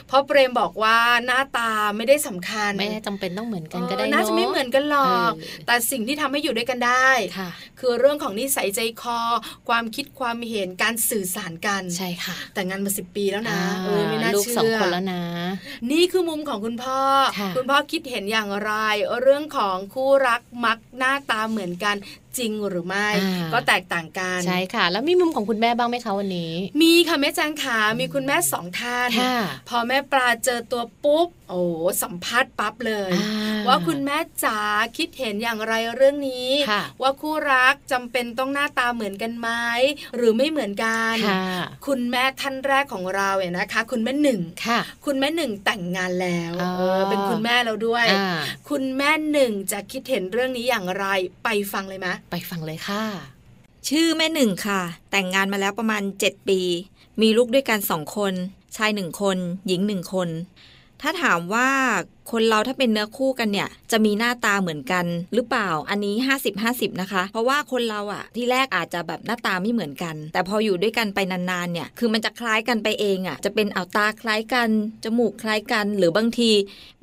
[0.09, 9.19] พ่อเปรมบอกว่าหน้าตาไม่ได้สำคัญ ไม่ได้จำเป็นต้องเหมือนกันก็ได้เออเนาะน่าจะไม่เหมือนกันหรอกเออแต่สิ่งที่ทำให้อยู่ด้วยกันได้ค่ะคือเรื่องของนิสัยใจคอ
[9.69, 15.21] ความคิดความเห็นการสื่อสารกันใช่ค่ะ แต่งงานมาสิบปีแล้วนะอ่าเออไม่น่าลูกเชื่อสองคนแล้วนะ
[15.91, 16.99] นี่คือมุมของคุณพ่อ
[17.39, 18.71] ค่ะคุณพ่อคิดเเห็นอย่างไร
[19.21, 21.95] เรื่องของคู่รักมักหน้าตาเหมือนกัน
[22.37, 29.37] จริงหรือไม่อ่าก็แตกต่างกันใช่ค่ะ แล้วมีมุมของคุณแม่บ้างไหมคะวันนี้ มีค่ะแม่แจงขามีคุณแม่สองท่านค่ะ
[29.69, 31.61] พอแม่ปลาเจอตัวปุ๊บโอ้
[32.03, 33.27] สัมภาษณ์ปั๊บเลยอ่
[33.67, 34.59] ว่าคุณแม่จ๋า
[34.97, 39.49] คิดเห็นอย่างไรเรื่องนี้ค่ะว่าคู่รักจำเป็นต้องหน้าตาเหมือนกันไหม
[40.15, 41.43] หรือไม่เหมือนกันค่ะ
[41.87, 51.05] คุณแม่ท่านแรกของเราเนี่ยนะคะ คุณแม่หนึ่งค่ะคุณแม่หนึ่งแต่งงานแล้วอ๋อเออเป็นคุณแม่แล้วด้วยอ่าคุณแม่หนึ่งจะคิดเห็นเรื่องนี้อย่างไร
[51.43, 53.03] ไปฟังเลยมะไปฟังเลยค่ะ
[53.89, 56.59] ชื่อแม่หนึ่งค่ะ แต่งงานมาแล้วประมาณ 7 ปี
[57.21, 58.33] มีลูกด้วยกันสองคน
[58.75, 60.29] ชายหนึ่งคน หญิงหนึ่งคน
[61.01, 61.69] ถ้าถามว่า
[62.31, 66.15] คนเราถ้าเป็นเนื้อคู่กันเนี่ย จะมีหน้าตาเหมือนกันหรือเปล่าอันนี้
[66.57, 74.69] 50-50 นะคะ เพราะว่าคนเราอะที่แรกอาจจะแบบหน้าตาไม่เหมือนกัน แต่พออยู่ด้วยกันไปนานๆเนี่ยคือมันจะคล้ายกันไปเองอะจะเป็นเอาตาคล้ายกัน
[75.03, 76.51] จมูกคล้ายกัน หรือบางที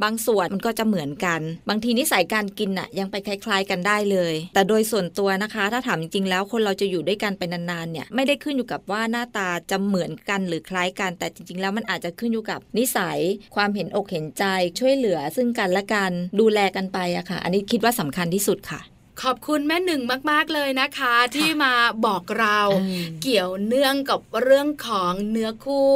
[0.03, 13.19] บางส่วนมันก็จะเหมือนกัน บางทีนิสัยการกินอะยังไปคล้ายๆกันได้เลย แต่โดยส่วนตัวนะคะ ถ้าถามจริงๆแล้วคนเราจะอยู่ด้วยกันไปนานๆเนี่ยไม่ได้ขึ้นอยู่กับว่าหน้าตาจะเหมือนกันหรือคล้ายกัน แต่จริงๆ แล้วมันอาจจะขึ้นอยู่กับนิสัย
[13.57, 14.45] ความเห็นอกเห็นใจ
[14.79, 18.81] ช่วยเหลือซึ่งกันและกันดูแลกันไปอะค่ะ อันนี้คิดว่าสำคัญที่สุดค่ะ
[19.23, 21.73] ขอบคุณแม่หนึ่งมาก ๆ เลยนะคะ ที่มา
[22.07, 25.95] บอกเราอืมเกี่ยวเนื่องกับเรื่องของเนื้อคู่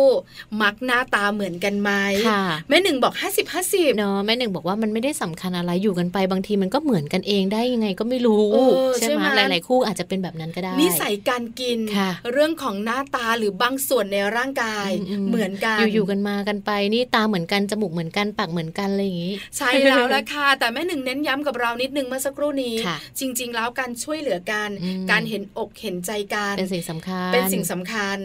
[0.63, 1.91] มักหน้าตาเหมือนกันไหม
[2.29, 28.17] ค่ะแม่หนึ่งบอก 50 50เนาะแม่หนึ่งบอกว่ามันไม่ได้สำคัญอะไรอยู่กันไปบางทีมันก็เหมือนกันเองได้ยังไงก็ไม่รู้เออใช่ใช่ไหมไหมหลาย ๆ คู่อาจจะเป็นแบบนั้นก็ได้นิสัยการกินค่ะเรื่องของหน้าตาหรือบางส่วนในร่างกายอืมๆเหมือนกันอยู่ๆกันมากันไปนี่ตาเหมือนกันจมูกเหมือนกันปากเหมือนกันอะไรอย่างนี้ ใช่แล้วละค่ะแต่แม่หนึ่งเน้นย้ำกับเรานิดนึงเมื่อสักครู่นี้ค่ะจริง ๆ แล้วการช่วยเหลือกันอืมการเห็นอกเห็นใจกันเป็นสิ่งสำคัญ เป็นสิ่งสำคัญ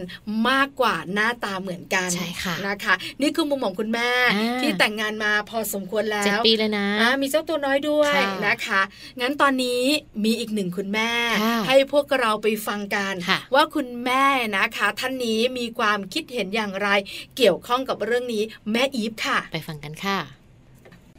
[0.48, 8.80] มากกว่าหน้าตาเหมือนกันใช่ค่ะนะคะ นี่คือมุมของคุณแม่อ่าที่แต่งงานมาพอสมควรแล้เจ็ดวปีเลยนะอ่ามีเจ้าตัวน้อยด้วยค่ะนะคะ
[9.20, 9.82] งั้นตอนนี้
[10.24, 11.10] มีอีกหนึ่งคุณแม่
[11.42, 14.24] ค่ะให้พวกเราไปฟังกันค่ะว่าคุณแม่
[14.56, 16.88] นะคะ ท่านนี้มีความคิดเห็นอย่างไร
[17.36, 20.39] เกี่ยวข้องกับเรื่องนี้แม่อีฟค่ะ ไปฟังกันค่ะ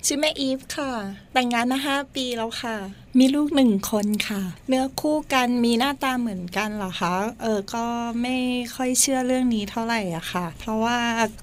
[0.06, 0.92] ชื่อแม่อีฟค่ะ
[1.34, 2.78] แต่งงานมาห้าปีแล้วค่ะ
[3.20, 7.86] มีลูกหนึ่งคนค่ะ เนื้อคู่กันมีหน้าตาเหมือนกันเหรอคะ เออ ก็
[8.22, 8.36] ไม่
[8.76, 10.98] ค่อยเชื่อเรื่องนี้เท่าไหร่อะค่ะ เพราะว่า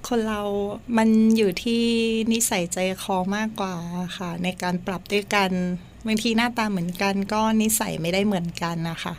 [0.08, 0.42] คนเรา
[0.96, 1.84] มันอยู่ที่
[2.32, 3.74] นิสัยใจคอมากกว่า
[4.18, 5.50] ค่ะ ในการปรับด้วยกัน
[6.06, 9.14] บางทีหน้าตาเหมือนกัน ก็นิสัยไม่ได้เหมือนกันนะคะ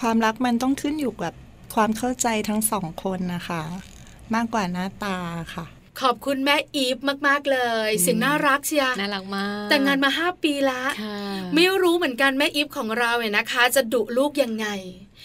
[0.00, 1.34] ความรักมันต้องขึ้นอยู่กับ
[1.74, 3.62] ความเข้าใจทั้งสองคนนะคะ
[4.34, 5.16] มากกว่าหน้าตา
[5.54, 5.66] ค่ะ
[6.02, 6.98] ขอบคุณแม่อีฟ
[7.28, 11.18] มาก ๆ เลยอืมเสียงน่ารักเชียน่ารักมาก แต่งงานมาห้าปีละค่ะ
[11.54, 14.66] ไม่รู้เหมือนกันแม่อีฟของเราเนี่ยนะคะ จะดุลูกยังไง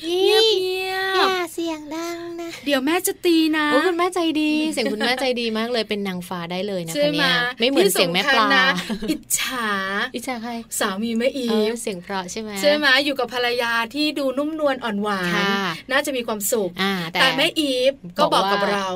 [0.04, 8.66] เงียบเงียอบย่าเสียงดังนะ เดี๋ยวแม่จะตีนะโอ้คุณแม่ใจดี เสียงคุณแม่ใจดีมากเลยเป็นนางฟ้าได้เลยนะใช่คะไหมเนี่ยไม่เหมือนเสียงแม่ปลาที่สำคัญนะ
[9.10, 9.70] อิจฉา
[10.16, 15.54] อิจฉาใครสามีแม่อีเออฟเสียงเพราะใช่ไหมใช่ไหมอยู่กับภรรยาที่ดูนุ่มนวลอ่อนหวานค่ะ
[15.92, 18.90] น่าจะมีความสุขอ่าแต่แต่แม่อีฟก็บอกกับบอกว่าเรา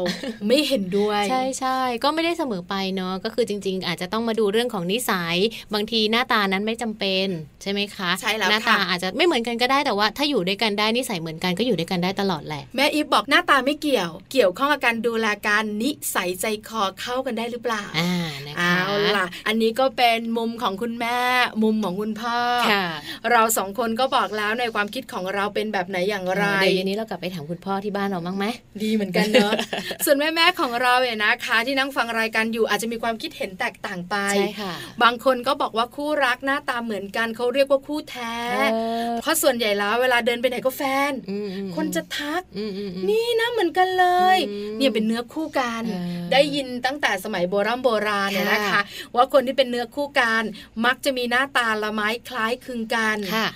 [0.47, 5.35] ไม่เห็นด้วย ใช่ใช่ก็ไม่ได้เสมอไปเนาะก็คือจริง ๆ อาจจะต้องมาดูเรื่องของนิสัย
[5.73, 7.27] บางทีหน้าตานั้นไม่จำเป็น
[7.61, 18.13] ใช่ไหมคะใช่แล้วหน้าค่ะตาอาจจะไม่เหมือนกันก็ได้แต่ว่า ถ้าอยู่ด้วยกันได้นิสัยเหมือนกันก็อยู่ด้วยกันได้ตลอดแหละ แม่อีฟบอกหน้าตาไม่เกี่ยว เกี่ยวข้องกับการดูแลการนิสัยใจคอเข้ากันได้หรือเปล่าอ่า
[18.47, 21.19] นะคะเอาล่ะ อันนี้ก็เป็นมุมของคุณแม่
[21.63, 22.37] มุมของคุณพ่อ
[22.71, 22.85] ค่ะ
[23.31, 28.45] เราสองคนก็บอกแล้วในความคิดของเราเป็นแบบไหนอย่างไรเดี๋ยวเย็นนี้เรากลับไปถามคุณพ่อที่บ้านเราบ้างไหม
[28.83, 29.51] ดีเหมือนกันเนอะ
[30.05, 34.73] ส่วนแม่ๆของเราเนี่ยนะคะ ที่นั่งฟังรายการอยู่อาจจะมีความคิดเห็นแตกต่างไปใช่ค่ะ
[35.03, 38.35] บางคนก็บอกว่าคู่รักหน้าตาเหมือนกันเขาเรียกว่าคู่แท้
[38.71, 38.75] เอ
[39.09, 44.05] อเพราะส่วนใหญ่แล้วเวลาเดินไปไหนก็แฟนอืมอืมคนจะทักอืมอืมอืมนี่นะเหมือนกันเล
[44.35, 48.81] ยอืมเนี่ยเป็นเนื้อคู่กันเออได้ยินตั้งแต่สมัยโบราณโบราณเนี่ยนะคะค่ะ
[49.15, 50.43] ว่าคนที่เป็นเนื้อคู่กัน
[50.85, 53.47] มักจะมีหน้าตาละไม้คล้ายคลึงกันค่ะ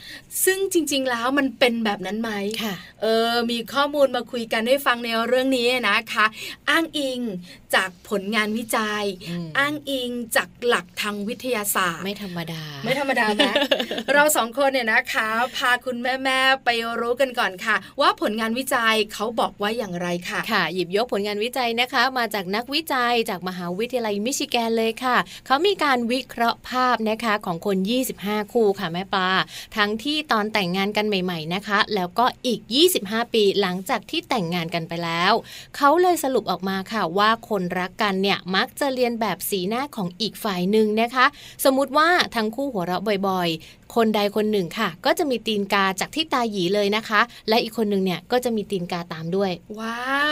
[0.45, 2.31] ซึ่งจริง ๆ แล้วมันเป็นแบบนั้นไหม
[2.63, 6.25] ค่ะเออ มีข้อมูลมาคุยกันให้ฟังในเรื่องนี้นะคะ
[6.69, 7.19] อ้างอิง
[7.75, 13.43] จากผลงานวิจัยอืมอ้างอิงจากหลักทางวิทยาศาสตร์ ไม่ธรรมดา ไม่ธรรมดาไหม
[14.13, 16.69] เราสองคนเนี่ยนะคะ พาคุณแม่ๆไป
[17.01, 27.77] รู้กันก่อนค่ะ ว่าผลงานวิจัยเขาบอกว่าอย่างไรค่ะ ค่ะ หยิบยกผลงานวิจัยนะคะ มาจากนักวิจัยจากมหาวิทยาลัยมิชิแกนเลยค่ะ เขามีการวิเคราะห์ภาพนะคะของคน
[28.15, 29.29] 25 คู่ค่ะแม่ปลา
[29.77, 32.61] ทั้งที่ตอนแต่งงานกันใหม่ ๆนะคะ แล้วก็อีก
[32.97, 35.33] 25 ปีหลังจากที่แต่งงานกันไปแล้ว
[35.77, 41.25] เขาเลยสรุปออกมาค่ะว่าคนรักกันเนี่ยมักจะเรียนแบบสีหน้าของอีกฝ่ายหนึ่งนะคะ
[41.65, 43.49] สมมุติว่าทั้งคู่หัวเราะบ่อย
[43.95, 50.31] คนใดคนหนึ่งค่ะ ก็จะมีตีนกาจากที่ตาหยีเลยนะคะ และอีกคนหนึ่งเนี่ยก็จะมีตีนกาตามด้วย ว้าว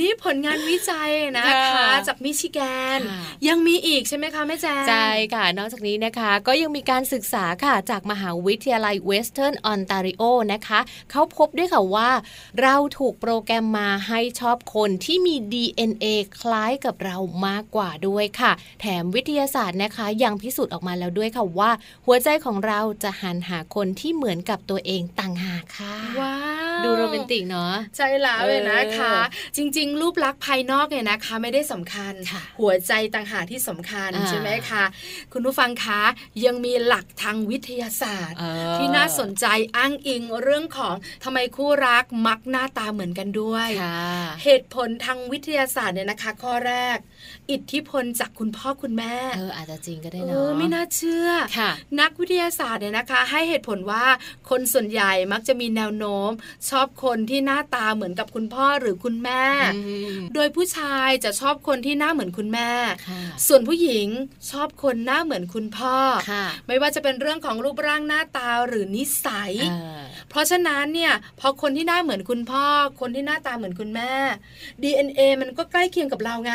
[0.00, 2.58] นี่ผลงานวิจัยนะคะค่ะจากมิชิแก
[2.98, 10.80] นค่ะยังมีอีกใช่ไหมคะแม่แจงใช่ค่ะ นอกจากนี้นะคะ ก็ยังมีการศึกษาค่ะจากมหาวิทยาลัย Western Ontario นะคะ
[11.10, 12.10] เขาพบด้วยค่ะว่า
[12.60, 16.06] เราถูกโปรแกรมมาให้ชอบคนที่มี DNA
[16.40, 21.70] คล้ายกับเรามากกว่าด้วยค่ะ แถมวิทยาศาสตร์นะคะ ยังพิสูจน์ออกมาแล้วด้วยค่ะว่า
[22.06, 26.36] หัวใจของเราจะหันหาคนที่เหมือนกับตัวเองต่างหากค่ะ ว้า
[26.80, 34.84] วดูโรแมนติกเนาะใช่แล้วเลยนะคะเออจริง ๆ รูปลักษณ์ภายนอกเนี่ยนะคะ ไม่ได้สำคัญค่ะหัวใจต่างหากที่สำคัญอ่าใช่ไหมคะ
[35.32, 36.02] คุณผู้ฟังคะ
[36.44, 39.46] ยังมีหลักทางวิทยาศาสตร์เออที่น่าสนใจ
[39.76, 40.94] อ้างอิงเรื่องของ
[41.24, 43.98] ทำไมคู่รักมักหน้าตาเหมือนกันด้วยค่ะ
[44.44, 46.98] เหตุผลทางวิทยาศาสตร์เนี่ยนะคะ ข้อแรก
[47.50, 51.28] อิทธิพลจากคุณพ่อคุณแม่เอออาจจะจริงก็ได้เอเนาะอไม่น่าเชื่อ
[51.58, 51.70] ค่ะ
[52.00, 54.04] นักวิทยาศาสตร์เนี่ยนะคะ ให้เหตุผลว่า
[54.50, 56.30] คนส่วนใหญ่มักจะมีแนวโน้ม
[56.70, 59.42] ชอบคนที่หน้าตาเหมือนกับคุณพ่อหรือคุณแม่
[59.74, 59.80] อื
[60.12, 62.70] มโดยผู้ชายจะชอบคนที่หน้าเหมือนคุณแม่
[63.08, 64.08] ค่ะส่วนผู้หญิง
[64.50, 65.96] ชอบคนหน้าเหมือนคุณพ่อ
[66.30, 72.66] ค่ะไม่ว่าจะเป็นเรื่องของรูปร่างหน้าตาหรือนิสัยเออเพราะฉะนั้นเนี่ยพอคนที่หน้าเหมือนคุณพ่อ
[73.00, 74.12] คนที่หน้าตาเหมือนคุณแม่
[74.82, 76.50] DNA มันก็ใกล้เคียงกับเราไง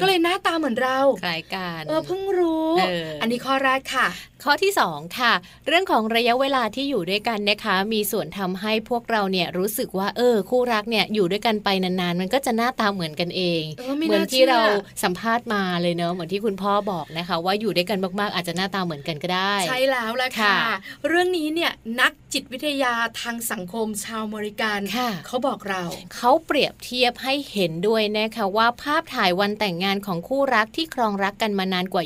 [0.00, 4.08] ก็เลยหน้าตาเหมือนเราคล้ายกันเออเพิ่งรู้เอออัอันนี้ข้อแรกค่ะ
[4.44, 5.32] ข้อที่ 2 ค่ะ
[5.66, 14.62] เรื่องของระยะเวลาที่อยู่ด้วยกันนะคะ มีส่วนทำให้พวกเราเนี่ยรู้สึกว่าเออ คู่รักเนี่ยอยู่ด้วยกันไปนานๆ มันก็จะหน้าตาเหมือนกันเองเออไม่เหมือนน่าที่เชื่อเรา
[15.04, 20.76] สัมภาษณ์มาเลยเนอะเหมือนที่คุณพ่อบอกนะคะ ว่าอยู่ด้วยกันมากๆ อาจจะหน้าตาเหมือนกันก็ได้ ใช่แล้วละค่ะค่ะ
[21.06, 25.82] เรื่องนี้เนี่ยนักจิตวิทยาทางสังคมชาวอเมริกันค่ะเขาบอกเรา
[26.14, 32.04] เขาเปรียบเทียบให้เห็นด้วยนะคะว่าภาพถ่ายวันแต่งงานของคู่รักที่ครองรักกันมานานกว่า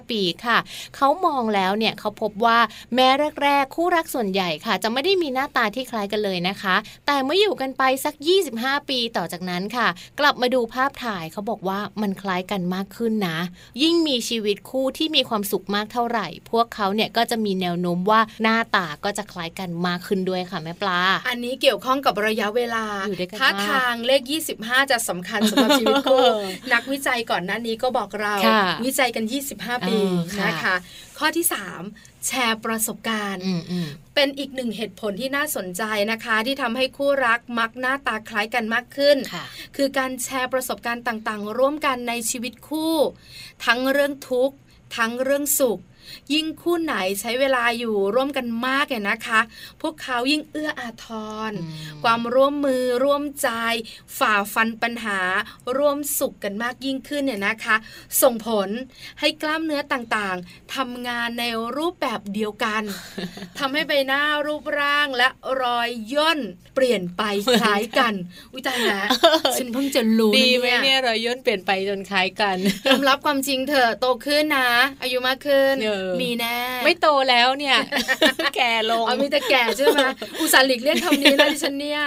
[0.00, 0.58] 25 ปีค่ะ
[0.96, 2.58] เขามองแล้วเนี่ยเขาพบว่า
[2.94, 3.08] แม้
[3.42, 8.14] แรกๆ คู่รักส่วนใหญ่ค่ะ จะไม่ได้มีหน้าตาที่คล้ายกันเลยนะคะ แต่เมื่ออยู่กันไปสัก
[8.52, 9.88] 25 ปีต่อจากนั้นค่ะ
[10.20, 13.38] กลับมาดูภาพถ่ายเขาบอกว่ามันคล้ายกันมากขึ้นนะ
[13.82, 24.22] ยิ่งมีชีวิตคู่ที่มีความสุขมากเท่าไหร่ พวกเขาเนี่ยก็จะมีแนวโน้มว่าหน้าตาก็จะคล้ายกันมากขึ้นด้วยค่ะแม่ปลา อันนี้เกี่ยวข้องกับระยะเวลาอยู่ด้วยกันถ้ามากทางเลข
[24.56, 26.24] 25 จะสำคัญสำหรับชีวิตคู่
[26.72, 29.24] นักวิจัยก่อนหน้านี้ก็บอกเราค่ะวิจัยกัน
[29.56, 30.76] 25 ปีเออค่ะนะคะ
[31.20, 31.46] ข้อที่
[31.86, 39.44] 3 แชร์ประสบการณ์อืมอืมเป็นอีกหนึ่งเหตุผลที่น่าสนใจนะคะ ที่ทำให้คู่รักมักหน้าตาคล้ายกันมากขึ้นค่ะ
[39.76, 42.94] คือการแชร์ประสบการณ์ต่างๆ ร่วมกันในชีวิตคู่
[43.64, 44.56] ทั้งเรื่องทุกข์
[44.96, 45.80] ทั้งเรื่องสุข
[46.34, 49.40] ยิ่งคู่ไหนใช้เวลาอยู่ร่วมกันมากเนี่ยนะคะ
[49.80, 51.06] พวกเขายิ่งเอื้ออาท
[51.50, 53.48] รอืมความร่วมมือร่วมใจ
[54.18, 55.20] ฝ่าฟันปัญหา
[55.76, 57.76] ร่วมสุขกันมากยิ่งขึ้นเนี่ยนะคะ
[58.22, 58.68] ส่งผล
[59.20, 61.44] ให้กล้ามเนื้อต่างๆทำงานใน
[61.76, 62.82] รูปแบบเดียวกัน
[63.58, 65.28] ทำให้ใบหน้ารูปร่างและ
[65.62, 66.40] รอยย่น
[66.74, 67.22] เปลี่ยนไป
[67.60, 68.14] คล้ายกัน
[68.52, 69.08] อุยตายแล้ว
[69.58, 72.56] ฉันเพิ่งจะรู้ดีนะไหมเนี่ยเนี่ยรอยย่นเปลี่ยนไปจนคล้ายกัน
[72.88, 74.70] ยอมรับความจริงเถอะโตขึ้นนะ
[75.02, 77.76] อายุมากขึ้นเออมีแน่ไม่โตแล้วเนี่ย
[78.56, 80.00] แก่ลงเอามีแต่แก่ใช่ไหม
[80.40, 82.00] อุตส่าห์หลีกเลี่ยงคำนี้นะดิฉันเนี่ย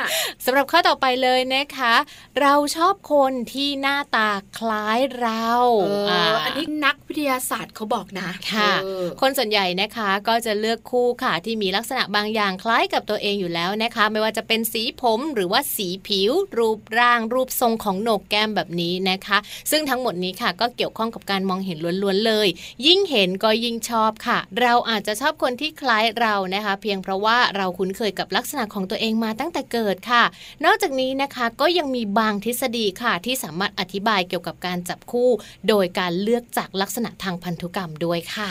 [0.46, 1.94] สำหรับข้อต่อไปเลยนะคะ
[2.42, 5.50] เราชอบคนที่หน้าตาคล้ายเรา
[5.84, 19.38] เอออาอันนี้นักวิทยาศาสตร์เขาบอกนะค่ะเออคนส่วนใหญ่นะคะก็จะเลือกคู่ค่ะที่มีลักษณะบางอย่างคล้ายกับตัวเองอยู่แล้วนะคะ ไม่ว่าจะเป็นสีผมหรือว่าสีผิว รูปร่างรูปทรงของโหนกแก้มแบบนี้นะคะ
[19.72, 22.48] ซึ่งทั้งหมดนี้ค่ะ ก็เกี่ยวข้องกับการมองเห็นล้วนๆเลย
[22.86, 30.24] ยิ่งเห็นก็ยิ่งชอบค่ะ เราอาจจะชอบคนที่คล้ายเรานะคะ เพียงเพราะว่าเราคุ้นเคยกับลักษณะของตัวเองมาตั้งแต่เกิดค่ะ
[30.66, 35.30] นอกจากนี้นะคะก็ยังมีบางทฤษฎีค่ะ ที่สามารถอธิบายเกี่ยวกับการจับคู่
[35.68, 38.50] โดยการเลือกจากลักษณะทางพันธุกรรมด้วยค่ะ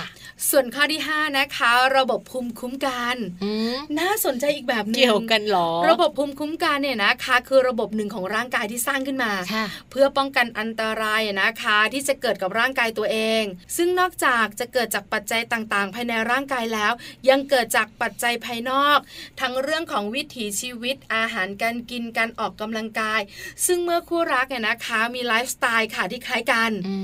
[0.50, 13.42] ส่วนข้อที่ 5 นะคะ ระบบภูมิคุ้มกันอืมน่าสนใจอีกแบบหนึงเกี่ยวกันเหรอ ระบบภูมิคุ้มกันเนี่ยนะคะ คือระบบหนึ่งของร่างกายที่สร้างขึ้นมาค่ะเพื่อป้องกันอันตรายนะคะ ที่จะเกิดกับร่างกายตัวเอง
[13.76, 16.92] ซึ่งนอกจากจะเกิดจากปัจจัยต่างๆ ภายในร่างกายแล้ว
[17.28, 18.98] ยังเกิดจากปัจจัยภายนอก
[19.40, 23.20] ทั้งเรื่องของวิถีชีวิตอาหารการกินการออกกำลังกาย
[23.66, 26.96] ซึ่งเมื่อคู่รักเนี่ยนะคะมีไลฟ์สไตล์ค่ะที่คล้ายกันอื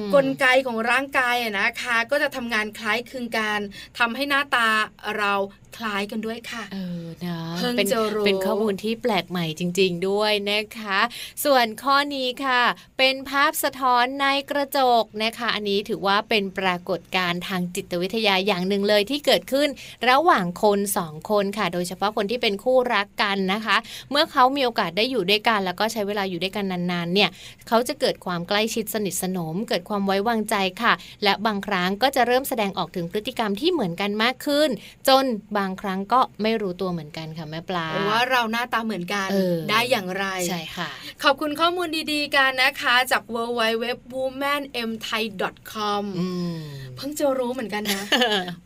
[0.00, 3.60] มกลไกของร่างกายอะนะคะ ก็จะทำงานคล้ายคลึงกัน
[3.98, 4.68] ทำให้หน้าตา
[5.16, 5.32] เรา
[5.76, 11.00] คล้ายกันด้วยค่ะ เออนะเพิ่งเป็นจะรู้เป็นข้อมูลที่แปลกใหม่จริง ๆ ด้วยนะคะ
[11.44, 12.62] ส่วนข้อนี้ค่ะ
[12.98, 19.68] เป็นภาพสะท้อนในกระจกนะคะ อันนี้ถือว่าเป็นปรากฏการณ์ทางจิตวิทยาอย่างหนึ่งเลยที่เกิดขึ้น
[20.08, 23.76] ระหว่างคนสองคนค่ะ โดยเฉพาะคนที่เป็นคู่รักกันนะคะ
[24.10, 27.30] เมื่อเขามีโอกาสได้อยู่ด้วยกัน แล้วก็ใช้เวลาอยู่ด้วยกันนานๆ เนี่ย
[27.68, 30.92] เขาจะเกิดความใกล้ชิดสนิทสนม เกิดความไว้วางใจค่ะ
[31.24, 34.68] และบางครั้งก็จะเริ่มแสดงออกถึงพฤติกรรมที่เหมือนกันมากขึ้น
[35.08, 35.24] จน
[35.56, 40.90] บางครั้งก็ไม่รู้ตัวเหมือนกันค่ะแม่ปลาว่าเราหน้าตาเหมือนกันเออได้อย่างไรใช่ค่ะ
[41.22, 43.84] ขอบคุณข้อมูลดีๆกันนะคะจาก w w w
[44.14, 45.24] w o m a n m t h a i
[45.72, 46.60] c o m อืม
[46.96, 48.02] เพิ่งจะรู้เหมือนกันนะ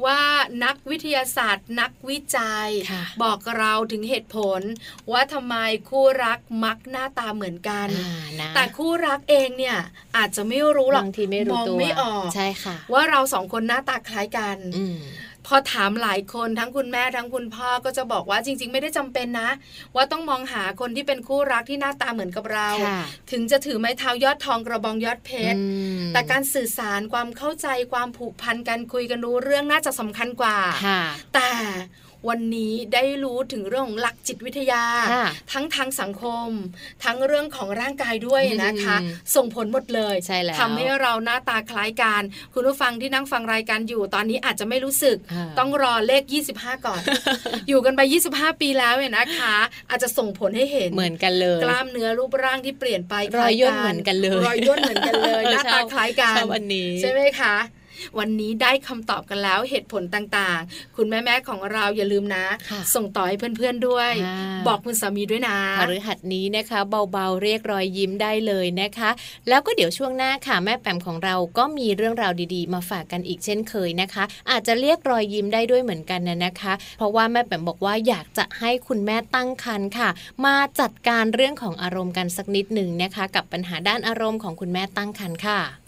[0.05, 0.20] ว่า
[0.64, 4.61] นักวิทยาศาสตร์ นักวิจัยค่ะบอกเราถึงเหตุผล
[5.12, 5.57] ว่าทำไม
[5.88, 9.78] คู่รักมักหน้าตาเหมือนกันอ่านะแต่คู่รักเองเนี่ย
[10.16, 14.99] อาจจะไม่รู้หรอกบางทีไม่รู้มองตัวไม่ออกใช่ค่ะ ว่าเราสองคนหน้าตาคล้ายกันอืม
[15.49, 19.51] พอถามหลายคนทั้งคุณแม่ทั้งคุณพ่อก็จะบอกว่าจริง ๆ ไม่ได้จำเป็นนะ
[19.94, 25.64] ว่าต้องมองหาคนที่เป็นคู่รักที่หน้าตาเหมือนกับเราค่ะถึงจะถือไม้เท้ายอดทองกระบองยอดเพชรอื
[26.01, 31.03] มแต่การสื่อสารความเข้าใจความผูกพันการคุยกันรู้เรื่องน่าจะสำคัญกว่าค่ะ
[31.34, 31.49] แต่
[32.28, 36.50] วันนี้ได้รู้ถึงเรื่องของหลักจิตวิทยาค่ะทั้งทางสังคม
[37.04, 42.22] ทั้งเรื่องของร่างกายด้วยนะคะอืมส่งผลหมดเลยใช่แล้วทำให้เราหน้าตาคล้ายกัน
[42.54, 46.22] คุณผู้ฟังที่นั่งฟังรายการอยู่ ตอนนี้อาจจะไม่รู้สึกอ่าต้องรอเลข
[46.54, 47.00] 25 ก่อน
[47.68, 48.00] อยู่กันไป
[48.32, 49.54] 25 ปีแล้วเนี่ยนะคะ
[49.90, 57.56] อาจจะส่งผลให้เห็นเหมือนกันเลย กล้ามเนื้อรูปร่างที่เปลี่ยนไปรอยย่นเหมือนกันเลย รอยย่นเหมือนกันเลยหน้าตาคล้ายกันชอบอันนี้ใช่ไหมคะ
[58.18, 66.80] วันนี้ได้คำตอบกันแล้วเหตุผลต่างๆ คุณแม่ๆของเราอย่าลืมนะค่ะส่งต่อให้เพื่อนๆด้วยอ่าบอกคุณสามีด้วยนะพฤหัสนี้นะคะ
[67.12, 69.11] เบาๆเรียกรอยยิ้มได้เลยนะคะ
[69.49, 80.09] แล้วก็เดี๋ยวช่วงหน้าค่ะแม่แปมของเราก็มีเรื่องราวดีๆ มาฝากกันอีกเช่นเคยนะคะ อาจจะเรียกรอยยิ้มได้ด้วยเหมือนกันนะนะคะ เพราะว่าแม่แปมบอกว่าอยากจะให้คุณแม่ตั้งครรภ์ค่ะ
[80.44, 85.88] มาจัดการเรื่องของอารมณ์กันสักนิดหนึ่งนะคะ กับปัญหาด้านอารมณ์ของคุณแม่ตั้งครรภ์ค่ะ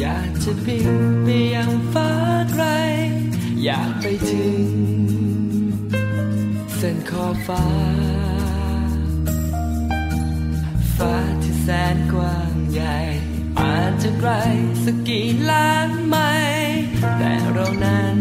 [0.00, 0.90] อยากจะบิน
[1.22, 2.10] ไปยังฟ้า
[2.52, 2.64] ไกล
[3.64, 4.62] อยากไปถึง
[6.76, 7.64] เส้นขอบฟ้า
[10.96, 12.96] ฟ้าที่แสนกว้างใหญ่
[13.60, 14.30] อาจจะไกล
[14.84, 16.16] สักกี่ล้านไม
[16.52, 16.80] ล์
[17.18, 18.16] แต่เรานั้น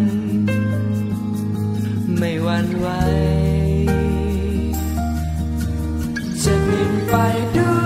[2.17, 2.87] ไม่หวั่นไหว
[6.43, 7.15] จะบินไป
[7.57, 7.78] ด้วย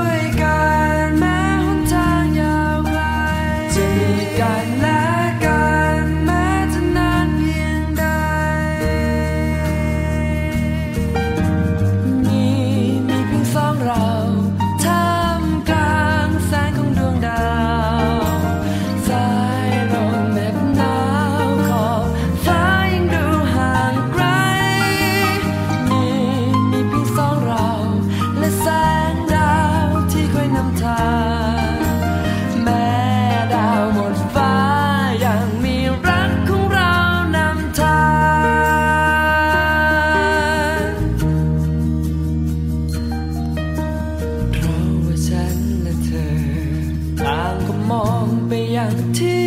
[48.84, 49.43] ไ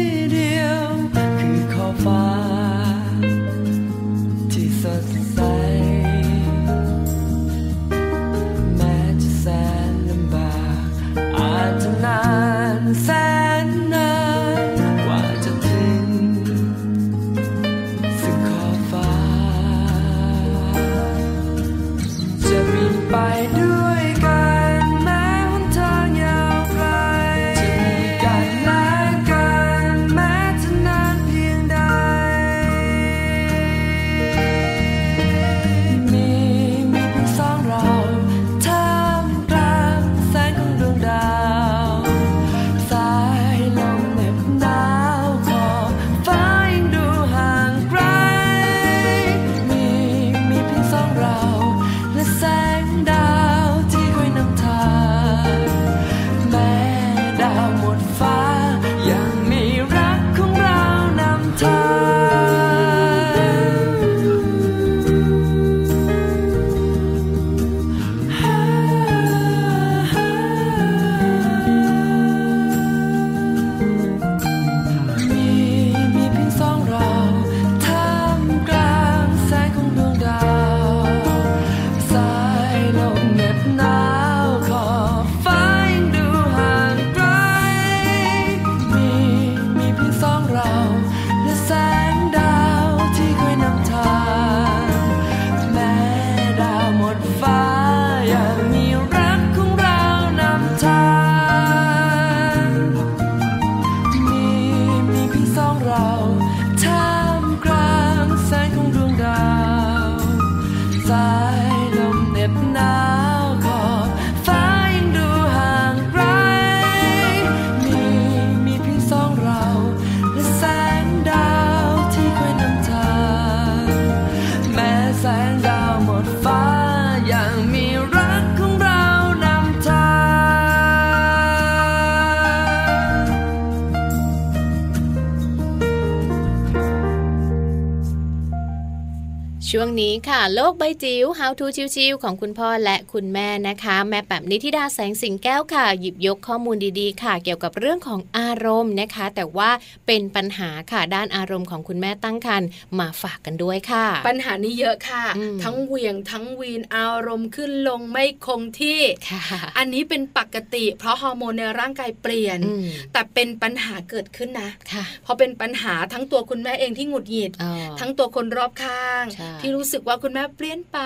[139.86, 141.66] วงนี้ค่ะ โลกใบจิ๋ว How to
[141.96, 149.70] ชิวๆของคุณพ่อและคุณแม่นะคะ แม่แป๋มนิธิดาแสงสิงแก้วค่ะ หยิบยกข้อมูลดีๆ ค่ะ เกี่ยวกับเรื่องของอารมณ์นะคะ แต่ว่า
[150.06, 152.68] เป็นปัญหาค่ะด้านอารมณ์ของคุณแม่ตั้งครรภ์
[152.98, 159.42] มาฝากกันด้วยค่ะ ปัญหานี้เยอะค่ะอืมทั้งเหวียงทั้งวีนอารมณ์ขึ้นลงไม่คงที่ค่ะ
[159.78, 170.98] อันนี้เป็นปกติ เพราะฮอร์โมนในร่างกายเปลี่ยนอืมแต่เป็นปัญหาเกิดขึ้นนะค่ะเพราะเป็นปัญหาทั้งตัวคุณแม่เองที่หงุดหงิดอ๋อทั้งตัวคนรอบข้างใช่ที่รู้สึกว่าคุณแม่เปลี่ยนไป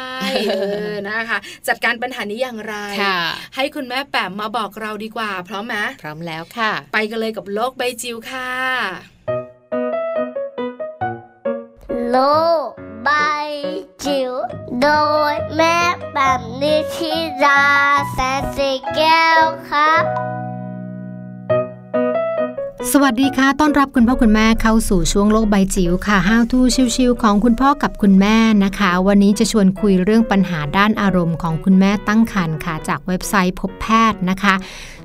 [0.48, 0.52] เอ
[0.90, 3.18] อนะคะ จัดการปัญหานี้อย่างไรค่ะ
[3.56, 8.50] ให้คุณแม่แปมมาบอกเราดีกว่า พร้อมไหมพร้อมแล้วค่ะ ไปกันเลยกับโลกใบจิ๋วค่ะ
[12.10, 12.18] โล
[12.66, 12.68] ก
[13.04, 13.50] ใบาย
[14.04, 14.32] จิ๋ว
[14.82, 14.88] โด
[15.32, 15.78] ยแม่
[16.14, 17.12] แบบนิชิ
[17.44, 17.62] รา
[18.12, 20.04] แสนสีแก้วครับ
[22.88, 26.60] สวัสดีค่ะ ต้อนรับคุณพ่อคุณแม่เข้าสู่ช่วงโลกใบจิ๋วค่ะ How to
[26.96, 34.54] ชิวๆของคุณพ่อกับคุณแม่นะคะ วันนี้จะชวนคุยเรื่องปัญหาด้านอารมณ์ของคุณแม่ตั้งครรภ์ค่ะ จากเว็บไซต์พบแพทย์นะคะ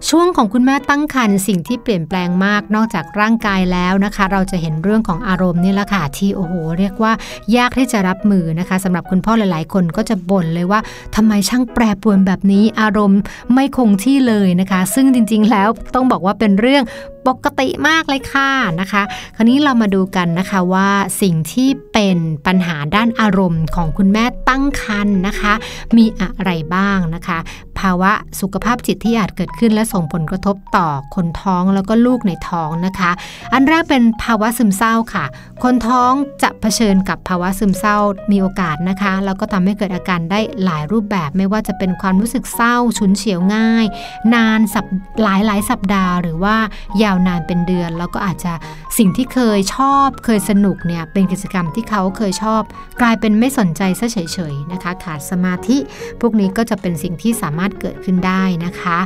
[0.09, 7.13] ช่วงของคุณแม่ตั้งครรภ์สิ่งที่เปลี่ยนแปลงมากนอกจากร่างกายแล้วนะคะ เราจะเห็นเรื่องของอารมณ์นี่แหละค่ะที่โอ้โห เรียกว่า
[7.57, 10.79] ยากที่จะรับมือนะคะสำหรับคุณพ่อหลาย ๆ คนก็จะบ่นเลยว่า
[11.15, 13.19] ทำไมช่างแปรปรวนแบบนี้อารมณ์
[13.53, 16.83] ไม่คงที่เลยนะคะ ซึ่งจริง ๆ แล้วต้องบอกว่าเป็นเรื่อง
[17.27, 18.49] ปกติมากเลยค่ะ
[18.79, 19.01] นะคะ
[19.35, 20.89] คราวนี้เรามาดูกันนะคะว่า
[21.21, 25.53] สิ่งที่เป็นปัญหาด้านอารมณ์ของคุณแม่ตั้งครรภ์นะคะ
[25.97, 27.37] มีอะไรบ้างนะคะ
[27.79, 28.11] ภาวะ
[28.41, 33.11] สุขภาพจิตที่อาจเกิดขึ้น และส่งผลกระทบต่อคนท้องแล้วก็ลูกในท้องนะคะ
[33.53, 35.25] อันแรกเป็นภาวะซึมเศร้าค่ะ
[35.63, 36.11] คนท้อง
[36.43, 37.97] จะเผชิญกับภาวะซึมเศร้า
[38.31, 43.85] มีโอกาสนะคะ แล้วก็ทำให้เกิดอาการได้หลายรูปแบบ ไม่ว่าจะเป็นความรู้สึกเศร้าฉุนเฉียวง่าย
[44.33, 44.85] นานสัป
[45.23, 46.55] หลายหลายสัปดาห์ หรือว่า
[47.03, 48.53] ยาวนานเป็นเดือน แล้วก็อาจจะ
[48.97, 52.61] สิ่งที่เคยชอบ เคยสนุกเนี่ยเป็นกิจกรรมที่เขาเคยชอบ
[53.01, 54.17] กลายเป็นไม่สนใจซะเฉ
[54.53, 55.77] ยๆนะคะ ขาดสมาธิ
[56.21, 58.97] พวกนี้ก็จะเป็นสิ่งที่สามารถเกิดขึ้นได้นะคะ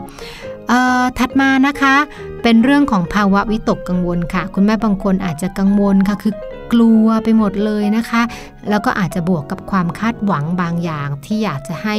[1.19, 1.95] ถัดมานะคะ
[2.43, 6.33] เป็นเรื่องของภาวะวิตกกังวลค่ะ คุณแม่บางคนอาจจะกังวลค่ะคือ
[6.73, 8.21] กลัวไปหมดเลยนะคะ
[8.69, 11.95] แล้วก็อาจจะบวกกับความคาดหวังบางอย่างที่อยากจะให้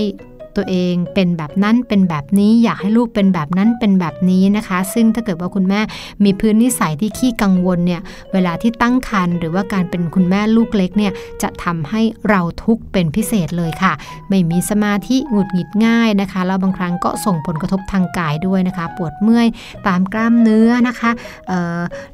[0.60, 5.80] ตัวเองเป็นแบบนั้นเป็นแบบนี้อยากให้ลูกเป็นแบบนั้นเป็นแบบนี้นะคะ ซึ่งถ้าเกิดว่าคุณแม่
[6.24, 8.00] มีพื้นนิสัยที่ขี้กังวลเนี่ย
[8.32, 13.92] เวลาที่ตั้งครรภ์หรือว่าการเป็นคุณแม่ลูกเล็กเนี่ยจะทำให้เราทุกข์เป็นพิเศษเลยค่ะ
[14.28, 19.46] ไม่มีสมาธิหงุดหงิดง่ายนะคะแล้วบางครั้งก็ส่งผลกระทบทางกายด้วยนะคะ ปวดเมื่อย
[19.86, 21.10] ตามกล้ามเนื้อนะคะ
[21.48, 21.50] เ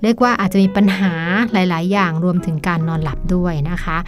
[0.03, 1.13] เรียกว่าอาจจะมีปัญหา
[1.53, 3.99] หลาย ๆ อย่างรวมถึงการนอนหลับด้วยนะคะ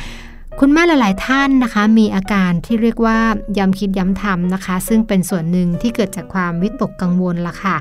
[0.62, 3.18] คุณแม่หลาย ๆ ท่านนะคะ มีอาการที่เรียกว่า
[3.58, 7.76] ย้ำคิดย้ำทำนะคะ ซึ่งเป็นส่วนหนึ่งที่เกิดจากความวิตกกังวลละค่ะ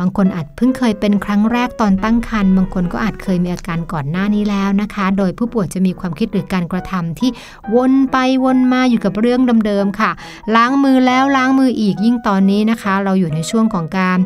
[0.00, 7.30] บางคนอาจเพิ่งเคยเป็นครั้งแรกตอนตั้งครรภ์บางคนก็อาจเคยมีอาการก่อนหน้านี้แล้วนะคะ โดยผู้ป่วยจะมีความคิดหรือการกระทำที่
[7.74, 10.10] วนไปวนมาอยู่กับเรื่องเดิมๆค่ะ
[10.56, 14.18] ล้างมือแล้วล้างมืออีกยิ่งตอนนี้นะคะ เราอยู่ในช่วงของการ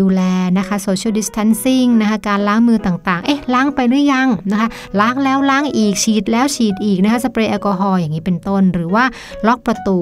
[0.00, 0.22] ดูแล
[0.58, 4.68] นะคะ social distancing นะคะการล้างมือต่างๆ เอ๊ะล้างไปหรือยังนะคะ
[5.00, 9.04] ล้างแล้วล้างอีกฉีดแล้วฉีดอีกนะคะสเปรย์แอลกอฮอล์อย่างนี้เป็นต้น หรือว่า
[9.46, 9.98] ล็อกประตู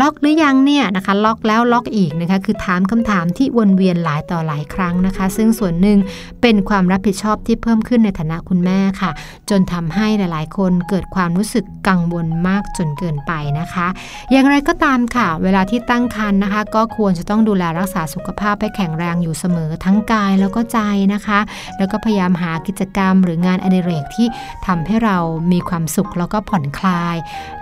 [0.00, 5.98] ล็อกหรือยังเนี่ยนะคะล็อกแล้วล็อกอีกนะคะคือถามคำถามที่วนเวียนหลายต่อหลายครั้งนะคะ ซึ่งส่วนหนึ่ง
[6.42, 9.10] เป็นความรับผิดชอบที่เพิ่มขึ้นในฐานะคุณแม่ค่ะ
[9.50, 13.86] จนทำให้หลาย ๆ คนเกิดความรู้สึกกังวลมากจนเกินไปนะคะ
[14.30, 20.78] อย่างไรก็ตามค่ะ เวลาที่ตั้งครรภ์นะคะ ก็ควรจะต้องดูแลรักษาสุขภาพให้แข็งแรงอยู่เสมอทั้งกายแล้วก็ใจ
[21.14, 21.40] นะคะ
[21.78, 24.26] แล้วก็พยายามหากิจกรรม หรืองานอดิเรกที่
[24.66, 25.16] ทำให้เรา
[25.52, 27.16] มีความสุขแล้วก็ผ่อนคลาย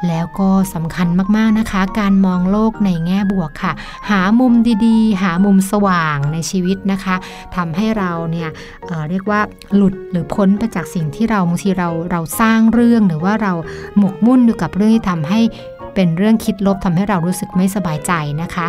[0.09, 3.72] แล้วก็สำคัญมากๆนะคะ การมองโลกในแง่บวกค่ะ
[4.10, 4.54] หามุม
[4.86, 7.16] ดีๆ หามุมสว่างในชีวิตนะคะ
[7.56, 8.48] ทำให้เราเนี่ย
[8.86, 9.40] เเรียกว่า
[9.74, 13.52] หลุดหรือพ้นไปจากสิ่งที่เราบางทีเราเราสร้างเรื่องหรือว่าเรา
[13.98, 15.40] หมกมุ่นอยู่กับเรื่องที่ทำให้
[15.94, 18.12] เป็นเรื่องคิดลบทำให้เรารู้สึกไม่สบายใจ
[18.42, 18.66] นะคะ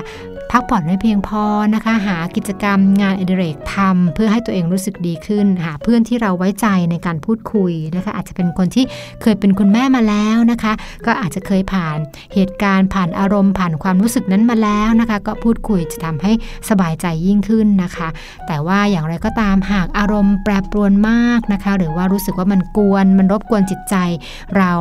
[0.51, 1.43] พักผ่อนให้เพียงพอ
[1.75, 8.85] นะคะ หากิจกรรมงานอดิเรกทำเพื่อให้ตัวเองรู้สึกดีขึ้น หาเพื่อนที่เราไว้ใจในการพูดคุยนะคะ อาจจะเป็นคนที่
[9.21, 10.73] เคยเป็นคุณแม่มาแล้วนะคะ
[11.05, 11.97] ก็อาจจะเคยผ่าน
[12.33, 16.31] เหตุการณ์ผ่านอารมณ์ผ่านความรู้สึกนั้นมาแล้วนะคะ ก็พูดคุยจะทำให้
[16.69, 18.07] สบายใจยิ่งขึ้นนะคะ
[18.47, 23.95] แต่ว่าอย่างไรก็ตามหากอารมณ์แปรปรวนมากนะคะ หรือว่ารู้สึกว่ามันกวน มันรบกวนจิตใจ
[24.57, 24.71] เรา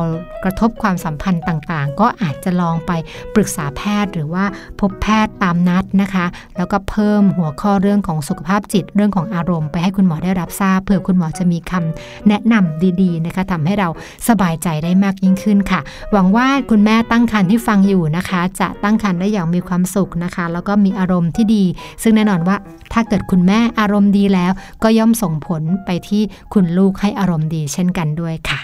[0.43, 2.91] กระทบความสัมพันธ์ต่างๆ ก็อาจจะลองไป
[3.35, 4.45] ปรึกษาแพทย์หรือว่า
[4.79, 6.25] พบแพทย์ตามนัดนะคะ
[6.57, 13.89] แล้วก็เพิ่มหัวข้อเรื่องของสุขภาพจิตเรื่องของอารมณ์ไปให้คุณหมอได้รับทราบเผื่อคุณหมอจะมีคำแนะนำดี ๆ นะคะทำให้เรา
[14.27, 15.79] สบายใจได้มากยิ่งขึ้นค่ะ
[16.11, 21.63] หวังว่าคุณแม่ตั้งครรภ์ที่ฟังอยู่นะคะ จะตั้งครรภ์ได้อย่างมีความสุขนะคะ แล้วก็มีอารมณ์ที่ดี
[22.03, 22.55] ซึ่งแน่นอนว่า
[22.93, 24.51] ถ้าเกิดคุณแม่อารมณ์ดีแล้ว
[24.83, 26.21] ก็ย่อมส่งผลไปที่
[26.53, 28.59] คุณลูกให้อารมณ์ดี เช่นกันด้วยค่ะ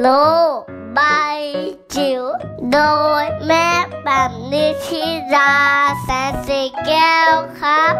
[0.00, 0.06] โล
[0.98, 1.40] บาย
[1.96, 2.22] จิ๋ว
[2.72, 2.78] โด
[3.22, 3.68] ยแม่
[4.04, 5.54] แบบนิชิรา
[6.02, 7.94] แสนสีแก้วครับ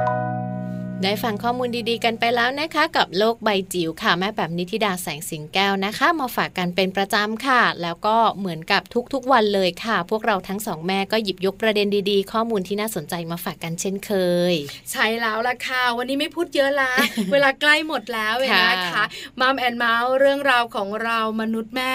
[1.05, 8.82] ได้ฟังข้อมูลดีๆกันไปแล้วนะคะ กับโลกใบจิ๋วค่ะแม่แบบนิธิดาแสงสิงแก้วนะคะ มาฝากกันเป็นประจำค่ะ แล้วก็เหมือนกับ
[9.12, 14.12] ทุกๆวันเลยค่ะ พวกเราทั้งสองแม่ก็หยิบยกประเด็นดีๆ ข้อมูลที่น่าสนใจมาฝากกันเช่นเค
[14.53, 14.55] ย
[14.90, 16.92] ใช่แล้วล่ะค่ะวันนี้ไม่พูดเยอะละ
[17.32, 19.05] เวลาใกล้หมดแล้วเลยนะคะ
[19.40, 21.94] มัมแอนเมาส์เรื่องราวของเรามนุษย์แม่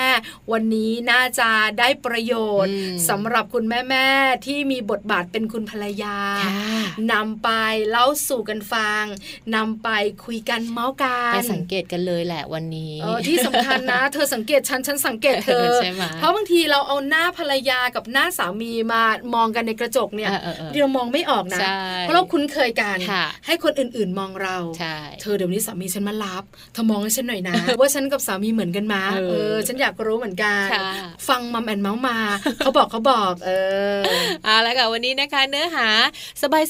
[0.51, 1.49] วันนี้น่าจะ
[1.79, 2.33] ได้ประโย
[2.63, 2.73] ชน์
[3.09, 6.17] สำหรับคุณแม่ๆที่มีบทบาทเป็นคุณภรรยา
[7.11, 7.49] นำไป
[7.89, 9.07] เล่าสู่กันฟังฟัง
[9.55, 9.89] นำไป
[10.25, 19.01] คุยกันเมาส์กันไปสังเกตกันเลยแหละวันนี้เออที่สำคัญนะ เธอสังเกตฉันฉันสังเกตเธอใช่ไหมเพราะบางทีเราเอาหน้าภรรยากับหน้าสามีมา
[19.35, 20.29] มองกันในกระจกเนี่ย
[20.71, 21.59] เรามองไม่ออกนะ
[22.01, 22.97] เพราะเราคุ้นเคยกัน
[23.45, 24.57] ให้คนอื่นๆมองเรา
[25.21, 26.43] เธอเดี๋ยวนี้สามีฉันมารับ
[26.73, 30.67] เธอมองให้ฉันหน่อยนะ ว่าฉันกับสามีเหมือนกันไหมเออฉันอยากรู้เหมือนกัน
[31.27, 32.17] ฟัง Mom and Mouth มา
[32.57, 33.51] เขาบอกเขาบอก เอ
[33.97, 33.99] อ
[34.45, 35.87] เอาละค่ะวันนี้นะคะ เนื้อหา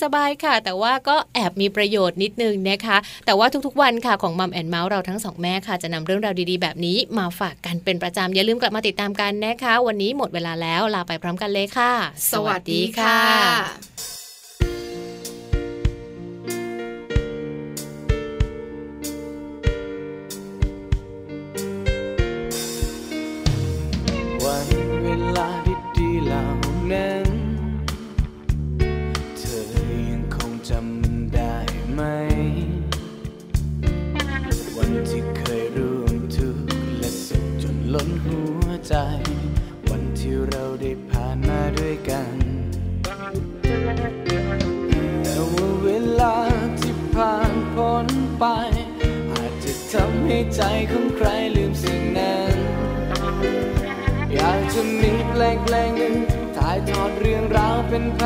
[0.03, 11.91] สบายๆค่ะ แต่ว่าก็แอบมีประโยชน์นิดนึงนะคะ แต่ว่าทุกๆวันค่ะของ Mom and Mouth เราทั้งสองแม่ค่ะ จะนำเรื่องราวดีๆ แบบนี้มาฝากกันเป็นประจำอย่าลืมกลับมาติดตามกันนะคะ วันนี้หมดเวลาแล้วลาไปพร้อมกันเลยค่ะ
[12.31, 13.19] สวัสดีค่ะ
[25.35, 25.74] ใจ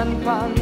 [0.02, 0.59] า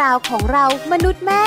[0.00, 1.44] ราวของเรามนุษย์แม่